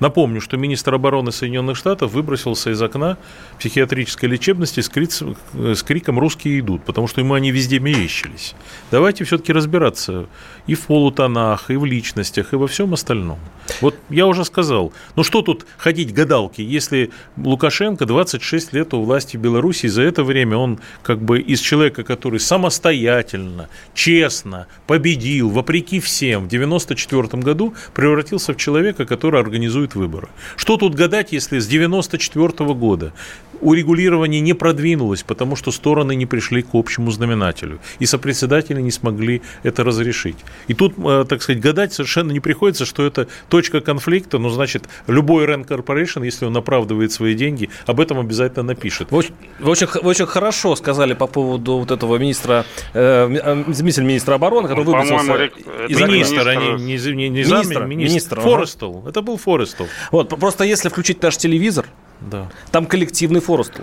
[0.02, 3.20] Напомню, что министр обороны Соединенных Штатов выбросился из окна
[3.60, 5.22] психиатрической лечебности с, криц,
[5.54, 8.56] с криком «русские идут», потому что ему они везде мерещились.
[8.90, 10.26] Давайте все-таки разбираться
[10.68, 13.40] и в полутонах, и в личностях, и во всем остальном.
[13.80, 19.38] Вот я уже сказал, ну что тут ходить гадалки, если Лукашенко 26 лет у власти
[19.38, 26.46] Беларуси, за это время он как бы из человека, который самостоятельно, честно победил, вопреки всем,
[26.46, 30.28] в 94 году превратился в человека, который организует выборы.
[30.56, 33.14] Что тут гадать, если с 94 года
[33.62, 39.42] урегулирование не продвинулось, потому что стороны не пришли к общему знаменателю, и сопредседатели не смогли
[39.64, 40.38] это разрешить.
[40.68, 44.84] И тут, э, так сказать, гадать совершенно не приходится, что это точка конфликта, ну, значит,
[45.08, 49.12] любой Rand Corporation, если он оправдывает свои деньги, об этом обязательно напишет.
[49.12, 53.74] Вы очень, вы очень, вы очень хорошо сказали по поводу вот этого министра, э, э
[53.74, 55.46] заместителя министра обороны, который ну, выбросился
[55.88, 57.86] из Министр, а не, не, не, не министр, министр.
[57.86, 58.42] министр.
[58.42, 59.04] Форестел.
[59.08, 59.88] Это был Форестел.
[60.12, 61.86] Вот, просто если включить наш телевизор,
[62.22, 62.50] да.
[62.72, 63.82] Там коллективный Форестл.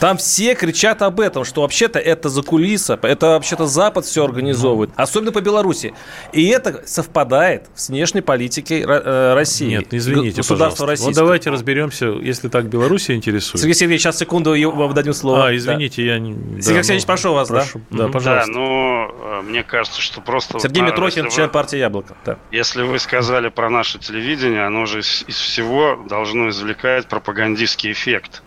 [0.00, 4.90] Там все кричат об этом, что вообще-то это за кулиса, это вообще-то Запад все организовывает,
[4.96, 5.94] особенно по Беларуси.
[6.32, 9.68] И это совпадает с внешней политикой э, России.
[9.68, 11.06] Нет, извините, государства России.
[11.06, 13.60] Вот давайте разберемся, если так Белоруссия интересует.
[13.60, 15.48] Сергей Сергеевич, сейчас секунду, вам дадим слово.
[15.48, 16.12] А, извините, да.
[16.12, 16.32] я не...
[16.60, 17.80] Сергей да, Сергеевич, ну, прошу вас, прошу.
[17.90, 18.04] да?
[18.04, 18.52] Да, пожалуйста.
[18.52, 20.58] Да, ну, э, мне кажется, что просто...
[20.58, 21.52] Сергей вот, Митрохин, член вы...
[21.52, 22.16] партии «Яблоко».
[22.24, 22.38] Да.
[22.50, 28.42] Если вы сказали про наше телевидение, оно же из, из всего должно извлекать пропагандистский эффект.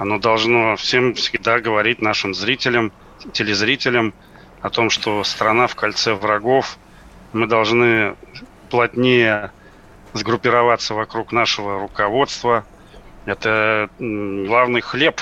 [0.00, 2.90] Оно должно всем всегда говорить нашим зрителям,
[3.34, 4.14] телезрителям
[4.62, 6.78] о том, что страна в кольце врагов.
[7.34, 8.16] Мы должны
[8.70, 9.52] плотнее
[10.14, 12.64] сгруппироваться вокруг нашего руководства.
[13.26, 15.20] Это главный хлеб,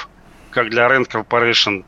[0.50, 1.84] как для Rand Corporation,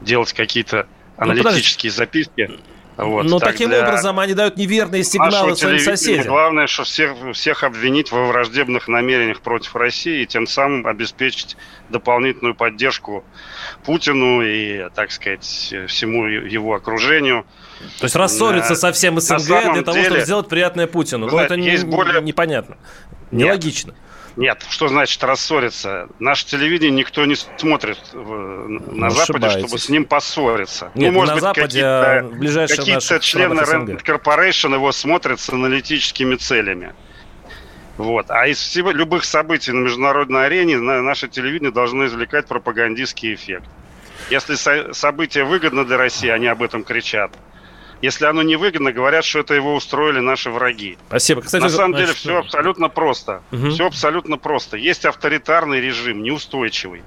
[0.00, 0.86] делать какие-то
[1.18, 2.50] ну, аналитические ну, записки.
[2.96, 3.84] Вот, Но таким для...
[3.84, 6.26] образом они дают неверные сигналы своим соседям.
[6.26, 11.56] Главное, что всех, всех обвинить во враждебных намерениях против России и тем самым обеспечить
[11.88, 13.24] дополнительную поддержку
[13.84, 15.44] Путину и, так сказать,
[15.86, 17.46] всему его окружению.
[17.98, 21.26] То есть рассориться со всем СНГ для того, деле, чтобы сделать приятное Путину.
[21.26, 22.20] Но это не, более...
[22.20, 22.76] непонятно.
[23.30, 23.92] Нелогично.
[23.92, 24.11] Нет.
[24.36, 26.08] Нет, что значит рассориться?
[26.18, 30.90] Наше телевидение никто не смотрит на Западе, чтобы с ним поссориться.
[30.94, 36.36] Нет, ну, может на быть, Западе, какие-то, какие-то члены Rand Corporation его смотрят с аналитическими
[36.36, 36.94] целями.
[37.98, 38.30] Вот.
[38.30, 43.68] А из всего, любых событий на международной арене на, наше телевидение должно извлекать пропагандистский эффект.
[44.30, 47.32] Если со- событие выгодно для России, они об этом кричат.
[48.02, 50.98] Если оно невыгодно, говорят, что это его устроили наши враги.
[51.08, 51.40] Спасибо.
[51.40, 53.42] Кстати, На самом значит, деле все абсолютно просто.
[53.52, 53.70] Угу.
[53.70, 54.76] Все абсолютно просто.
[54.76, 57.02] Есть авторитарный режим, неустойчивый.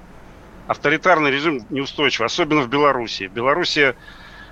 [0.66, 3.28] Авторитарный режим неустойчивый, особенно в Беларуси.
[3.28, 3.94] В Беларуси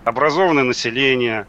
[0.05, 1.47] образованное население,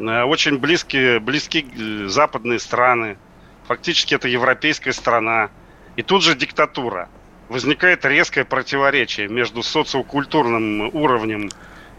[0.00, 3.18] Э, очень близкие, близкие э, западные страны.
[3.66, 5.50] Фактически это европейская страна.
[5.96, 7.08] И тут же диктатура.
[7.48, 11.50] Возникает резкое противоречие между социокультурным уровнем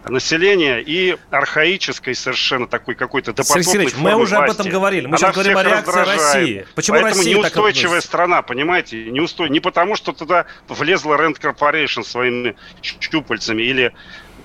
[0.10, 4.52] населения и архаической совершенно такой какой-то допотопной Сергей мы уже власти.
[4.52, 5.06] об этом говорили.
[5.06, 6.20] Мы Она сейчас говорим о реакции раздражает.
[6.20, 6.66] России.
[6.76, 9.06] Почему Поэтому Россия неустойчивая так страна, понимаете?
[9.06, 9.50] Неустой...
[9.50, 13.94] Не потому, что туда влезла Rand Corporation своими щупальцами, или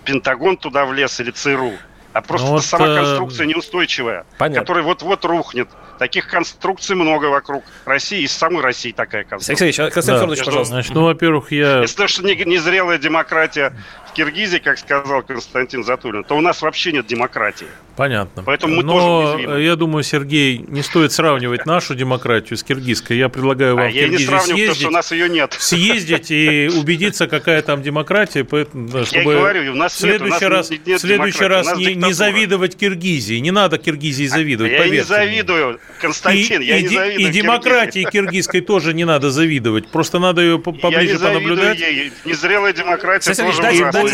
[0.05, 1.73] Пентагон туда влез, или ЦРУ.
[2.13, 4.63] А просто вот, сама э, конструкция неустойчивая, Понятно.
[4.63, 5.69] которая вот-вот рухнет.
[5.99, 9.57] Таких конструкций много вокруг России, и самой России такая конструкция.
[9.57, 10.45] Сергей Алексеевич, Константин да.
[10.45, 10.75] пожалуйста.
[10.75, 11.81] Значит, ну, во-первых, я...
[11.83, 13.75] Если что незрелая демократия
[14.17, 17.67] Киргизии, как сказал Константин Затулин, то у нас вообще нет демократии.
[17.97, 18.43] Понятно.
[18.45, 19.63] Поэтому мы Но тоже уязвимы.
[19.63, 23.17] я думаю, Сергей, не стоит сравнивать нашу демократию с киргизской.
[23.17, 25.57] Я предлагаю вам а в я не сравниваю, съездить, потому что у нас ее нет.
[25.59, 30.51] Съездить и убедиться, какая там демократия, поэтому, чтобы я говорю, у нас в следующий нет,
[30.51, 33.37] раз, нет, нет следующий раз не, не завидовать Киргизии.
[33.37, 37.33] Не надо Киргизии завидовать, а, Я не завидую, Константин, и, я и, не завидую И
[37.33, 39.89] демократии киргизской тоже не надо завидовать.
[39.89, 41.79] Просто надо ее поближе понаблюдать.
[42.25, 44.06] Незрелая демократия тоже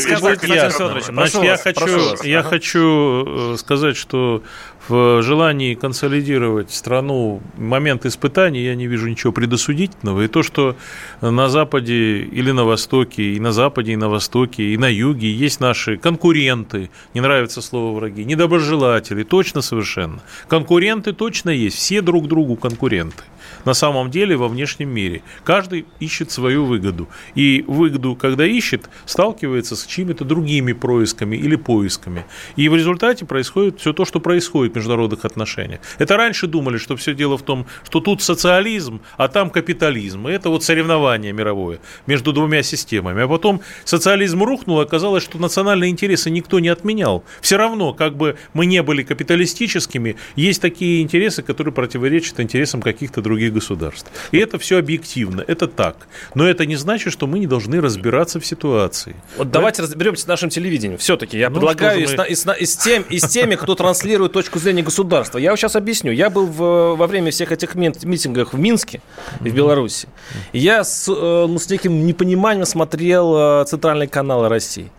[1.12, 4.42] Значит, я хочу, я хочу сказать, что
[4.88, 10.22] в желании консолидировать страну момент испытаний я не вижу ничего предосудительного.
[10.22, 10.76] И то, что
[11.20, 15.60] на Западе или на Востоке, и на Западе, и на Востоке, и на Юге есть
[15.60, 20.20] наши конкуренты, не нравится слово враги, недоброжелатели, точно совершенно.
[20.48, 23.22] Конкуренты точно есть, все друг другу конкуренты
[23.64, 25.22] на самом деле во внешнем мире.
[25.44, 27.08] Каждый ищет свою выгоду.
[27.34, 32.24] И выгоду, когда ищет, сталкивается с чьими-то другими происками или поисками.
[32.56, 35.80] И в результате происходит все то, что происходит в международных отношениях.
[35.98, 40.28] Это раньше думали, что все дело в том, что тут социализм, а там капитализм.
[40.28, 43.22] И это вот соревнование мировое между двумя системами.
[43.22, 47.24] А потом социализм рухнул, оказалось, что национальные интересы никто не отменял.
[47.40, 53.22] Все равно, как бы мы не были капиталистическими, есть такие интересы, которые противоречат интересам каких-то
[53.22, 54.10] других государств.
[54.32, 55.96] И это все объективно, это так.
[56.34, 59.16] Но это не значит, что мы не должны разбираться в ситуации.
[59.36, 59.60] Вот да?
[59.60, 60.98] давайте разберемся с нашим телевидением.
[60.98, 62.26] Все-таки я ну, предлагаю и, мы...
[62.28, 65.38] и, с, и, с тем, и с теми, кто транслирует точку зрения государства.
[65.38, 66.12] Я сейчас объясню.
[66.12, 69.00] Я был в, во время всех этих митингов в Минске,
[69.40, 70.08] в Беларуси.
[70.52, 74.90] И я с, э, ну, с неким непониманием смотрел э, центральные каналы России.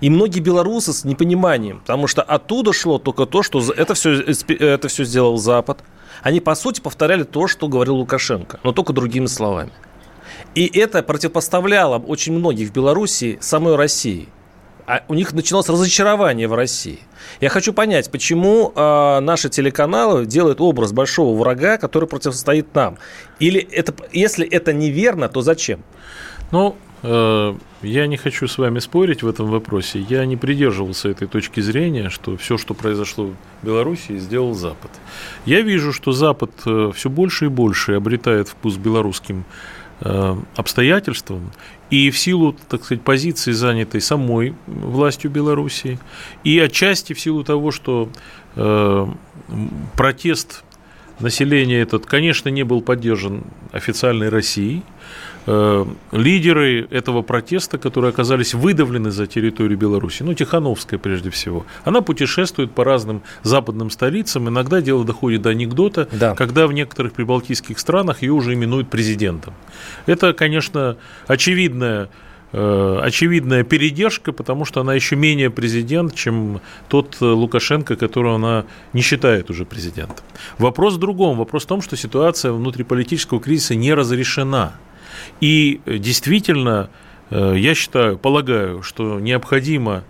[0.00, 4.88] И многие белорусы с непониманием, потому что оттуда шло только то, что это все, это
[4.88, 5.78] все сделал Запад,
[6.22, 9.72] они, по сути, повторяли то, что говорил Лукашенко, но только другими словами.
[10.54, 14.28] И это противопоставляло очень многих в Беларуси самой России.
[14.86, 17.00] А у них начиналось разочарование в России.
[17.40, 22.98] Я хочу понять, почему э, наши телеканалы делают образ большого врага, который противостоит нам.
[23.40, 25.82] Или это, если это неверно, то зачем?
[26.52, 27.54] Ну, Э,
[27.86, 30.00] я не хочу с вами спорить в этом вопросе.
[30.08, 33.30] Я не придерживался этой точки зрения, что все, что произошло
[33.62, 34.90] в Беларуси, сделал Запад.
[35.44, 39.44] Я вижу, что Запад э, все больше и больше обретает вкус белорусским
[40.00, 41.52] э, обстоятельствам
[41.88, 45.98] и в силу, так сказать, позиции, занятой самой властью Беларуси,
[46.42, 48.08] и отчасти в силу того, что
[49.96, 50.64] протест
[51.20, 59.12] населения этот, конечно, не был поддержан официальной Россией, Э, лидеры этого протеста, которые оказались выдавлены
[59.12, 65.04] за территорию Беларуси, ну, Тихановская прежде всего, она путешествует по разным западным столицам, иногда дело
[65.04, 66.34] доходит до анекдота, да.
[66.34, 69.54] когда в некоторых прибалтийских странах ее уже именуют президентом.
[70.06, 70.96] Это, конечно,
[71.28, 72.08] очевидная
[72.52, 79.02] э, очевидная передержка, потому что она еще менее президент, чем тот Лукашенко, которого она не
[79.02, 80.24] считает уже президентом.
[80.58, 81.38] Вопрос в другом.
[81.38, 84.74] Вопрос в том, что ситуация внутриполитического кризиса не разрешена.
[85.40, 86.90] И э, действительно,
[87.30, 90.04] э, я считаю, полагаю, что необходимо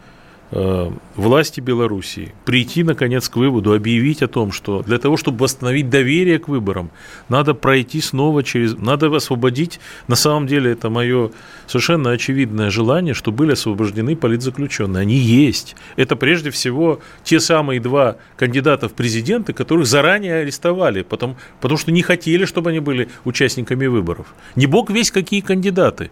[0.50, 6.38] власти Белоруссии прийти, наконец, к выводу, объявить о том, что для того, чтобы восстановить доверие
[6.38, 6.90] к выборам,
[7.28, 8.76] надо пройти снова через...
[8.78, 11.32] Надо освободить, на самом деле, это мое
[11.66, 15.02] совершенно очевидное желание, что были освобождены политзаключенные.
[15.02, 15.74] Они есть.
[15.96, 21.90] Это прежде всего те самые два кандидата в президенты, которых заранее арестовали, потому, потому что
[21.90, 24.32] не хотели, чтобы они были участниками выборов.
[24.54, 26.10] Не бог весь какие кандидаты.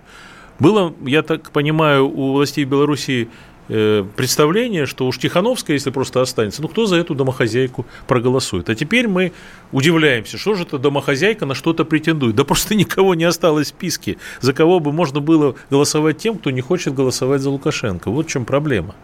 [0.61, 6.62] Было, я так понимаю, у властей Белоруссии Э, представление, что уж Тихановская, если просто останется,
[6.62, 8.68] ну кто за эту домохозяйку проголосует?
[8.68, 9.33] А теперь мы
[9.72, 12.37] удивляемся, что же эта домохозяйка на что-то претендует.
[12.37, 16.50] Да просто никого не осталось в списке, за кого бы можно было голосовать тем, кто
[16.50, 18.11] не хочет голосовать за Лукашенко.
[18.11, 18.94] Вот в чем проблема.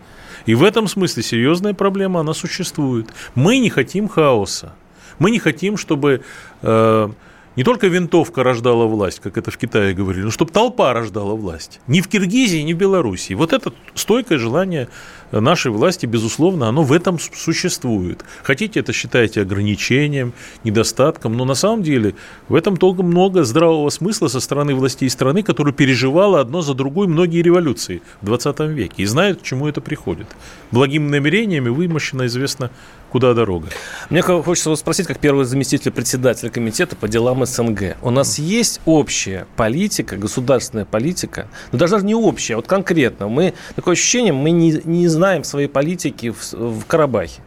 [0.47, 3.09] И в этом смысле серьезная проблема, она существует.
[3.35, 4.75] Мы не хотим хаоса.
[5.19, 6.23] Мы не хотим, чтобы
[6.63, 7.09] э,
[7.57, 11.81] не только винтовка рождала власть, как это в Китае говорили, но чтобы толпа рождала власть.
[11.89, 13.35] Ни в Киргизии, ни в Белоруссии.
[13.35, 14.89] Вот это стойкое желание
[15.33, 18.25] нашей власти, безусловно, оно в этом существует.
[18.43, 20.33] Хотите, это считайте ограничением,
[20.65, 22.15] недостатком, но на самом деле
[22.49, 27.07] в этом только много здравого смысла со стороны властей страны, которая переживала одно за другой
[27.07, 30.27] многие революции в 20 веке и знает, к чему это приходит.
[30.71, 32.71] Благими намерениями вымощена известно
[33.11, 33.69] куда дорога.
[34.09, 37.97] Мне хочется вас спросить, как первый заместитель председателя комитета по делам СНГ.
[38.03, 43.29] У нас есть общая политика, государственная политика, но даже не общая, а вот конкретно.
[43.29, 47.43] Мы, такое ощущение, мы не, не знаем своей политики в, в Карабахе.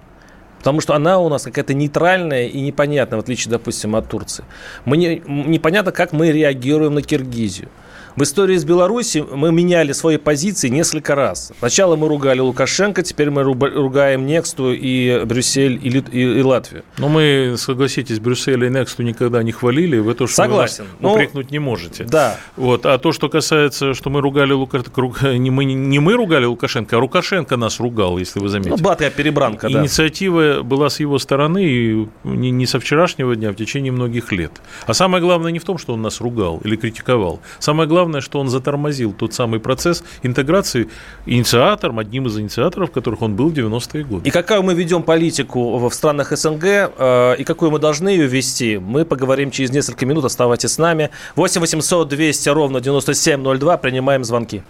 [0.59, 4.45] Потому что она у нас какая-то нейтральная и непонятная, в отличие, допустим, от Турции.
[4.85, 7.67] Мы не, непонятно, как мы реагируем на Киргизию.
[8.15, 11.51] В истории с Беларусью мы меняли свои позиции несколько раз.
[11.57, 16.83] Сначала мы ругали Лукашенко, теперь мы ругаем Нексту и Брюссель и, и, и Латвию.
[16.99, 19.97] Но мы, согласитесь, Брюссель и Нексту никогда не хвалили.
[19.97, 20.85] Вы то, что Согласен.
[20.99, 22.03] вы нас упрекнуть не можете.
[22.03, 22.37] Да.
[22.55, 22.85] Вот.
[22.85, 26.99] А то, что касается, что мы ругали Лукашенко, не мы, не мы ругали Лукашенко, а
[26.99, 28.73] Лукашенко нас ругал, если вы заметили.
[28.73, 29.81] Ну, батая перебранка, да.
[29.81, 34.31] Инициатива была с его стороны и не, не со вчерашнего дня, а в течение многих
[34.31, 34.51] лет.
[34.85, 37.41] А самое главное не в том, что он нас ругал или критиковал.
[37.57, 40.89] Самое главное главное, что он затормозил тот самый процесс интеграции
[41.25, 44.27] инициатором, одним из инициаторов, которых он был в 90-е годы.
[44.27, 48.77] И какую мы ведем политику в странах СНГ, э, и какую мы должны ее вести,
[48.77, 50.25] мы поговорим через несколько минут.
[50.25, 51.11] Оставайтесь с нами.
[51.35, 53.77] 8 800 200 ровно 9702.
[53.77, 54.63] Принимаем звонки.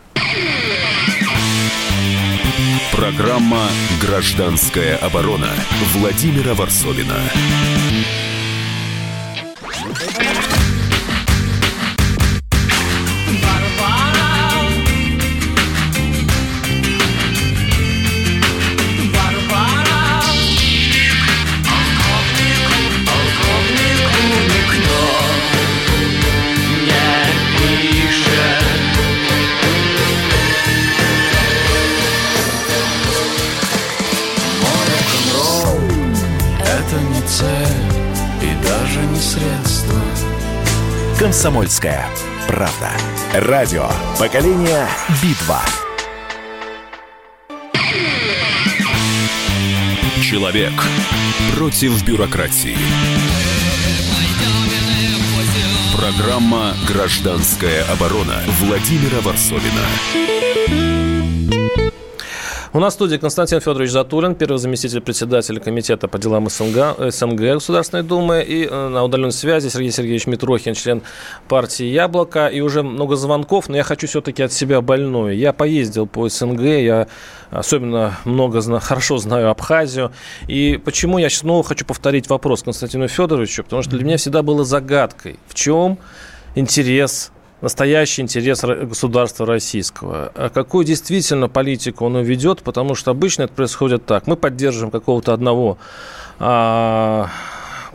[2.96, 3.68] Программа
[4.00, 5.50] «Гражданская оборона»
[5.96, 7.18] Владимира Варсовина.
[41.24, 42.06] «Комсомольская
[42.50, 42.92] правда».
[43.34, 44.86] Радио «Поколение
[45.22, 45.62] Битва».
[50.22, 50.74] Человек
[51.56, 52.76] против бюрократии.
[55.96, 61.03] Программа «Гражданская оборона» Владимира Варсовина.
[62.76, 67.40] У нас в студии Константин Федорович Затулин, первый заместитель председателя комитета по делам СНГ, СНГ
[67.40, 68.42] Государственной Думы.
[68.42, 71.04] И э, на удаленной связи Сергей Сергеевич Митрохин, член
[71.48, 72.48] партии «Яблоко».
[72.48, 75.34] И уже много звонков, но я хочу все-таки от себя больное.
[75.34, 77.08] Я поездил по СНГ, я
[77.52, 80.12] особенно много хорошо знаю Абхазию.
[80.48, 84.66] И почему я снова хочу повторить вопрос Константину Федоровичу, потому что для меня всегда было
[84.66, 86.00] загадкой, в чем
[86.56, 87.33] интерес
[87.64, 90.32] настоящий интерес государства российского.
[90.36, 94.28] А какую действительно политику он ведет, потому что обычно это происходит так.
[94.28, 95.78] Мы поддерживаем какого-то одного
[96.40, 97.30] а,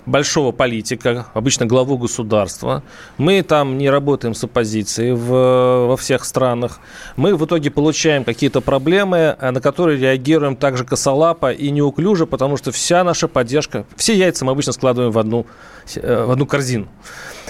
[0.09, 2.83] большого политика, обычно главу государства.
[3.19, 6.81] Мы там не работаем с оппозицией в, во всех странах.
[7.17, 12.57] Мы в итоге получаем какие-то проблемы, а, на которые реагируем также косолапо и неуклюже, потому
[12.57, 15.47] что вся наша поддержка, все яйца мы обычно складываем в одну,
[15.95, 16.89] э, в одну корзину.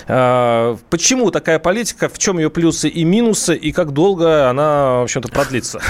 [0.06, 5.02] А, почему такая политика, в чем ее плюсы и минусы, и как долго она, в
[5.04, 5.80] общем-то, продлится?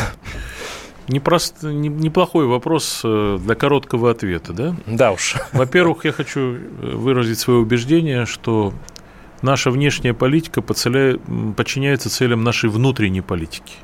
[1.08, 4.76] Непрост, неплохой вопрос э, для короткого ответа, да?
[4.86, 5.36] Да уж.
[5.52, 6.58] Во-первых, я хочу э,
[6.94, 8.74] выразить свое убеждение, что
[9.40, 13.74] наша внешняя политика подчиняется целям нашей внутренней политики.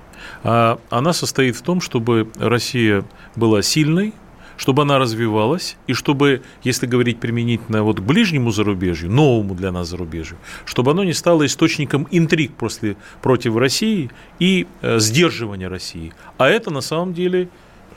[0.42, 3.04] А она состоит в том, чтобы Россия
[3.36, 4.12] была сильной,
[4.56, 9.88] чтобы она развивалась, и чтобы, если говорить применительно вот к ближнему зарубежью, новому для нас
[9.88, 16.12] зарубежью, чтобы оно не стало источником интриг после, против России и э, сдерживания России.
[16.38, 17.48] А это на самом деле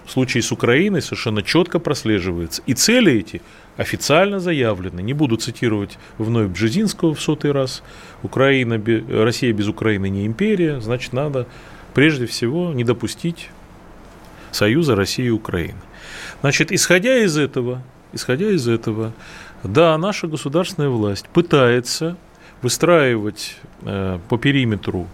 [0.05, 2.61] в случае с Украиной совершенно четко прослеживается.
[2.65, 3.41] И цели эти
[3.75, 5.01] официально заявлены.
[5.01, 7.83] Не буду цитировать вновь Бжезинского в сотый раз.
[8.23, 11.45] Украина, Россия без Украины не империя, значит, надо
[11.93, 13.49] прежде всего не допустить
[14.51, 15.79] союза России и Украины.
[16.41, 17.81] Значит, исходя из этого,
[18.13, 19.13] исходя из этого,
[19.63, 22.17] да, наша государственная власть пытается
[22.61, 25.07] выстраивать э, по периметру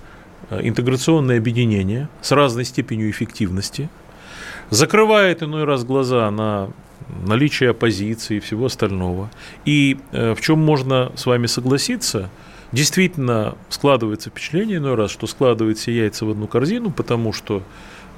[0.49, 3.89] э, интеграционное объединение с разной степенью эффективности,
[4.69, 6.69] закрывает иной раз глаза на
[7.25, 9.29] наличие оппозиции и всего остального.
[9.65, 12.29] И э, в чем можно с вами согласиться,
[12.71, 17.61] действительно складывается впечатление иной раз, что складывает все яйца в одну корзину, потому что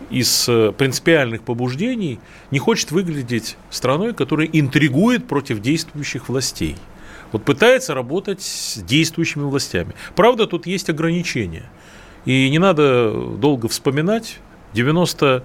[0.09, 2.19] из э, принципиальных побуждений
[2.51, 6.75] не хочет выглядеть страной, которая интригует против действующих властей.
[7.31, 9.93] Вот пытается работать с действующими властями.
[10.15, 11.69] Правда, тут есть ограничения.
[12.25, 14.39] И не надо долго вспоминать.
[14.73, 15.43] 90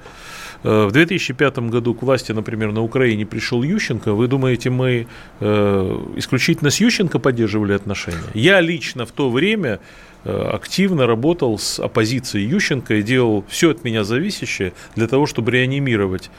[0.62, 4.12] э, в 2005 году к власти, например, на Украине пришел Ющенко.
[4.12, 5.07] Вы думаете, мы
[5.40, 8.18] э, исключительно с Ющенко поддерживали отношения?
[8.34, 9.80] Я лично в то время
[10.24, 16.30] активно работал с оппозицией Ющенко и делал все от меня зависящее для того, чтобы реанимировать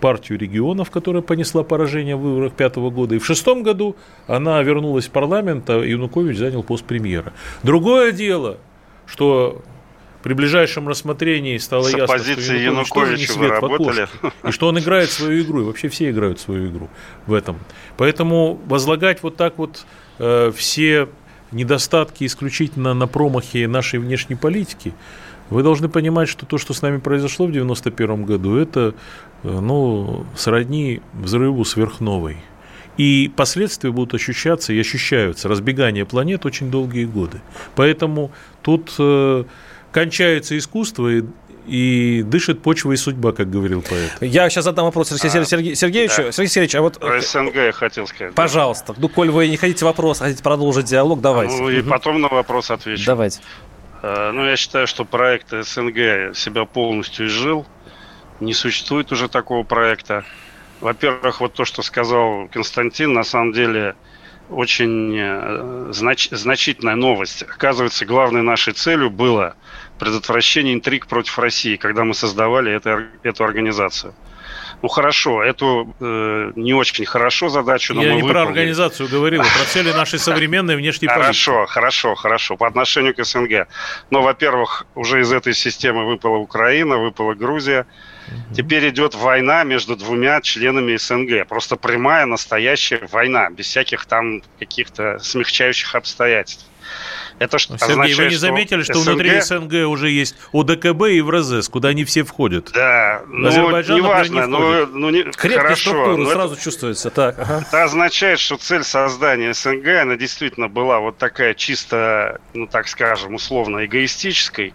[0.00, 3.16] партию регионов, которая понесла поражение в выборах пятого года.
[3.16, 7.32] И в шестом году она вернулась в парламент, а Янукович занял пост премьера.
[7.62, 8.58] Другое дело,
[9.06, 9.62] что
[10.22, 14.08] при ближайшем рассмотрении стало С ясно, что Янукович тоже не свет в окошке,
[14.44, 16.88] и что он играет свою игру, и вообще все играют свою игру
[17.26, 17.58] в этом.
[17.96, 19.84] Поэтому возлагать вот так вот
[20.18, 21.08] э, все
[21.52, 24.94] недостатки исключительно на промахе нашей внешней политики,
[25.50, 28.94] вы должны понимать, что то, что с нами произошло в 91 году, это
[29.42, 32.36] э, ну, сродни взрыву сверхновой.
[32.98, 35.48] И последствия будут ощущаться и ощущаются.
[35.48, 37.40] Разбегание планет очень долгие годы.
[37.76, 38.32] Поэтому
[38.62, 39.44] тут э,
[39.92, 41.24] кончается искусство и,
[41.68, 44.12] и дышит почва и судьба, как говорил поэт.
[44.20, 46.22] Я сейчас задам вопрос Сергею А, Сергею Сергеевичу.
[46.24, 46.32] да.
[46.32, 48.34] Сергей Сергеевич, а вот, Про СНГ я хотел сказать.
[48.34, 48.42] да.
[48.42, 51.56] пожалуйста, ну, коль вы не хотите вопрос, хотите продолжить диалог, давайте.
[51.56, 51.90] Ну и Мгм.
[51.90, 53.04] потом на вопрос отвечу.
[53.06, 53.40] Давайте.
[54.02, 57.66] Э, Ну, я считаю, что проект СНГ себя полностью изжил.
[58.40, 60.24] Не существует уже такого проекта.
[60.80, 63.96] Во-первых, вот то, что сказал Константин, на самом деле
[64.50, 67.42] очень э, знач- значительная новость.
[67.42, 69.54] Оказывается, главной нашей целью было
[69.98, 74.14] предотвращение интриг против России, когда мы создавали это, эту организацию.
[74.80, 78.48] Ну хорошо, эту э, не очень хорошо задачу, но Я мы не про выполнили.
[78.50, 81.22] организацию говорил, а про цели нашей современной внешней политики.
[81.22, 82.56] Хорошо, хорошо, хорошо.
[82.56, 83.66] По отношению к СНГ.
[84.10, 87.86] Но, во-первых, уже из этой системы выпала Украина, выпала Грузия.
[88.54, 91.46] Теперь идет война между двумя членами СНГ.
[91.48, 96.66] Просто прямая, настоящая война, без всяких там каких-то смягчающих обстоятельств.
[97.38, 101.68] Это что Сергей, означает, вы не заметили, что внутри СНГ уже есть ОДКБ и ВРЗС,
[101.68, 102.70] куда они все входят?
[102.72, 104.94] Да, ну, Азербайджан, неважно, например, не ну, входит.
[104.94, 105.90] ну, не, Крепкие хорошо.
[105.90, 107.10] структуры но это- сразу чувствуется.
[107.10, 107.64] Так, ага.
[107.68, 113.34] Это означает, что цель создания СНГ, она действительно была вот такая чисто, ну так скажем,
[113.34, 114.74] условно эгоистической,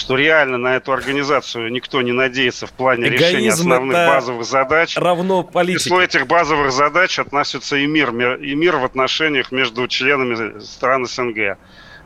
[0.00, 4.46] что реально на эту организацию никто не надеется в плане решения Эгоизм основных это базовых
[4.46, 4.96] задач.
[4.96, 5.84] Равно политике.
[5.84, 11.58] числу этих базовых задач относится и мир, и мир в отношениях между членами стран СНГ.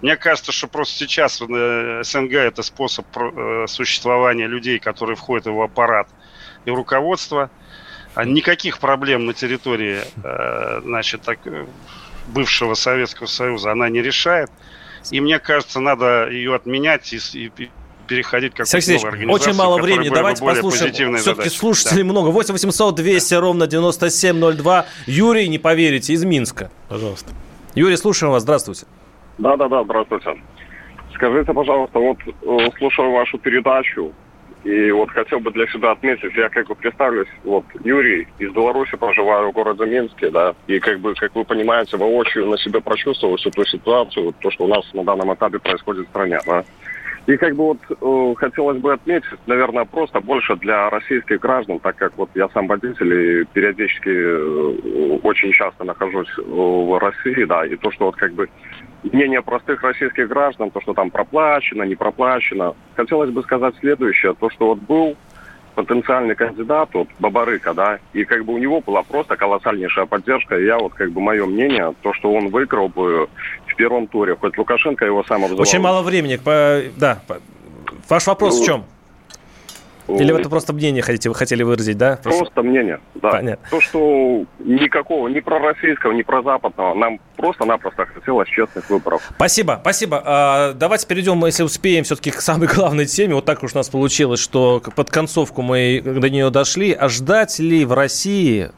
[0.02, 5.50] Мне кажется, что просто сейчас э, СНГ это способ э, существования людей, которые входят в
[5.50, 6.08] его аппарат
[6.64, 7.48] и руководство.
[8.16, 11.38] А никаких проблем на территории э, значит, так,
[12.26, 14.50] бывшего Советского Союза она не решает.
[15.12, 17.70] И мне кажется, надо ее отменять и, и
[18.06, 20.08] переходить к какой-то Сергей новой Сергеевич, организации, очень мало времени.
[20.08, 21.16] Давайте послушаем.
[21.16, 22.10] Все-таки слушателей Да.
[22.10, 22.28] много.
[22.28, 24.86] 8 800 200 ровно 9702.
[25.06, 26.70] Юрий, не поверите, из Минска.
[26.88, 27.32] Пожалуйста.
[27.74, 28.42] Юрий, слушаем вас.
[28.42, 28.86] Здравствуйте.
[29.38, 30.40] Да-да-да, здравствуйте.
[31.14, 34.12] Скажите, пожалуйста, вот э, слушаю вашу передачу,
[34.64, 38.96] и вот хотел бы для себя отметить, я как бы представлюсь, вот Юрий из Беларуси,
[38.96, 43.36] проживаю в городе Минске, да, и как бы, как вы понимаете, воочию на себе прочувствовал
[43.36, 46.64] всю ту ситуацию, вот то, что у нас на данном этапе происходит в стране, да.
[47.26, 51.96] И как бы вот э, хотелось бы отметить, наверное, просто больше для российских граждан, так
[51.96, 57.64] как вот я сам водитель и периодически э, очень часто нахожусь э, в России, да,
[57.64, 58.50] и то, что вот как бы
[59.04, 62.74] мнение простых российских граждан, то, что там проплачено, не проплачено.
[62.94, 65.16] Хотелось бы сказать следующее, то, что вот был
[65.74, 70.64] потенциальный кандидат, вот Бабарыка, да, и как бы у него была просто колоссальнейшая поддержка, и
[70.66, 73.28] я вот как бы мое мнение, то, что он выиграл бы
[73.74, 75.62] в первом туре, хоть Лукашенко его сам обзывал.
[75.62, 76.36] Очень мало времени.
[76.36, 77.20] По- Да.
[78.08, 78.84] Ваш вопрос в Ну, чем?
[80.06, 82.18] Или вы это просто мнение хотите, вы хотели выразить, да?
[82.22, 83.30] Просто мнение, да.
[83.30, 83.66] Понятно.
[83.70, 89.22] То, что никакого, ни пророссийского, ни прозападного, нам просто-напросто хотелось честных выборов.
[89.34, 90.22] Спасибо, спасибо.
[90.26, 93.34] А, давайте перейдем, если успеем, все-таки к самой главной теме.
[93.34, 96.92] Вот так уж у нас получилось, что под концовку мы до нее дошли.
[96.92, 98.70] А ждать ли в России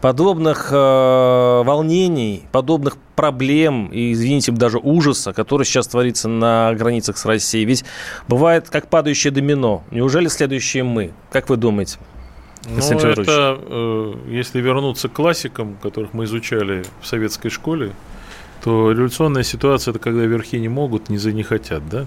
[0.00, 7.24] подобных э, волнений, подобных проблем и, извините, даже ужаса, который сейчас творится на границах с
[7.24, 7.64] Россией?
[7.64, 7.84] Ведь
[8.28, 9.84] бывает как падающее домино.
[9.90, 11.12] Неужели следующие мы?
[11.30, 11.98] Как вы думаете?
[12.68, 17.92] Ну, это, э, если вернуться к классикам, которых мы изучали в советской школе,
[18.64, 22.06] то революционная ситуация– это когда верхи не могут, низы не хотят, да?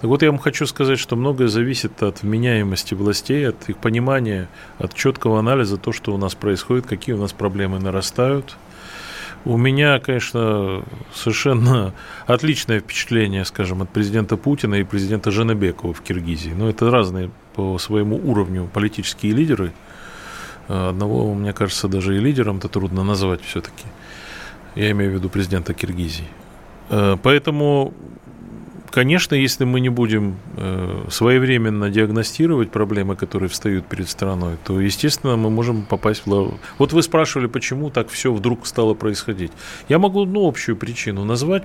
[0.00, 4.48] Так вот, я вам хочу сказать, что многое зависит от вменяемости властей, от их понимания,
[4.78, 8.56] от четкого анализа то, что у нас происходит, какие у нас проблемы нарастают.
[9.44, 10.82] У меня, конечно,
[11.14, 11.92] совершенно
[12.26, 16.52] отличное впечатление, скажем, от президента Путина и президента Женебекова в Киргизии.
[16.56, 19.72] Но это разные по своему уровню политические лидеры.
[20.68, 23.84] Одного, мне кажется, даже и лидером-то трудно назвать все-таки.
[24.76, 26.28] Я имею в виду президента Киргизии.
[26.90, 27.92] Э, поэтому
[28.90, 35.36] Конечно, если мы не будем э, своевременно диагностировать проблемы, которые встают перед страной, то, естественно,
[35.36, 36.58] мы можем попасть в лову.
[36.78, 39.52] Вот вы спрашивали, почему так все вдруг стало происходить.
[39.88, 41.62] Я могу одну общую причину назвать,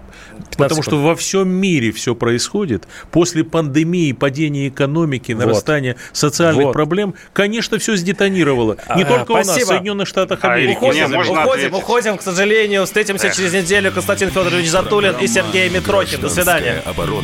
[0.57, 2.88] потому что во всем мире все происходит.
[3.11, 6.17] После пандемии, падения экономики, нарастания вот.
[6.17, 6.73] социальных вот.
[6.73, 8.78] проблем, конечно, все сдетонировало.
[8.95, 9.34] Не а, только спасибо.
[9.34, 10.78] у нас, в Соединенных Штатах а, Америки.
[10.78, 11.73] Уходим, не, уходим, ответить.
[11.73, 12.86] уходим, к сожалению.
[12.86, 13.36] Встретимся Эх.
[13.36, 13.91] через неделю.
[13.91, 16.21] Константин Федорович Затулин и Сергей Митрохин.
[16.21, 16.84] До свидания.
[16.86, 17.14] Оборона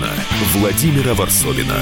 [0.53, 1.81] Владимира Варсовина.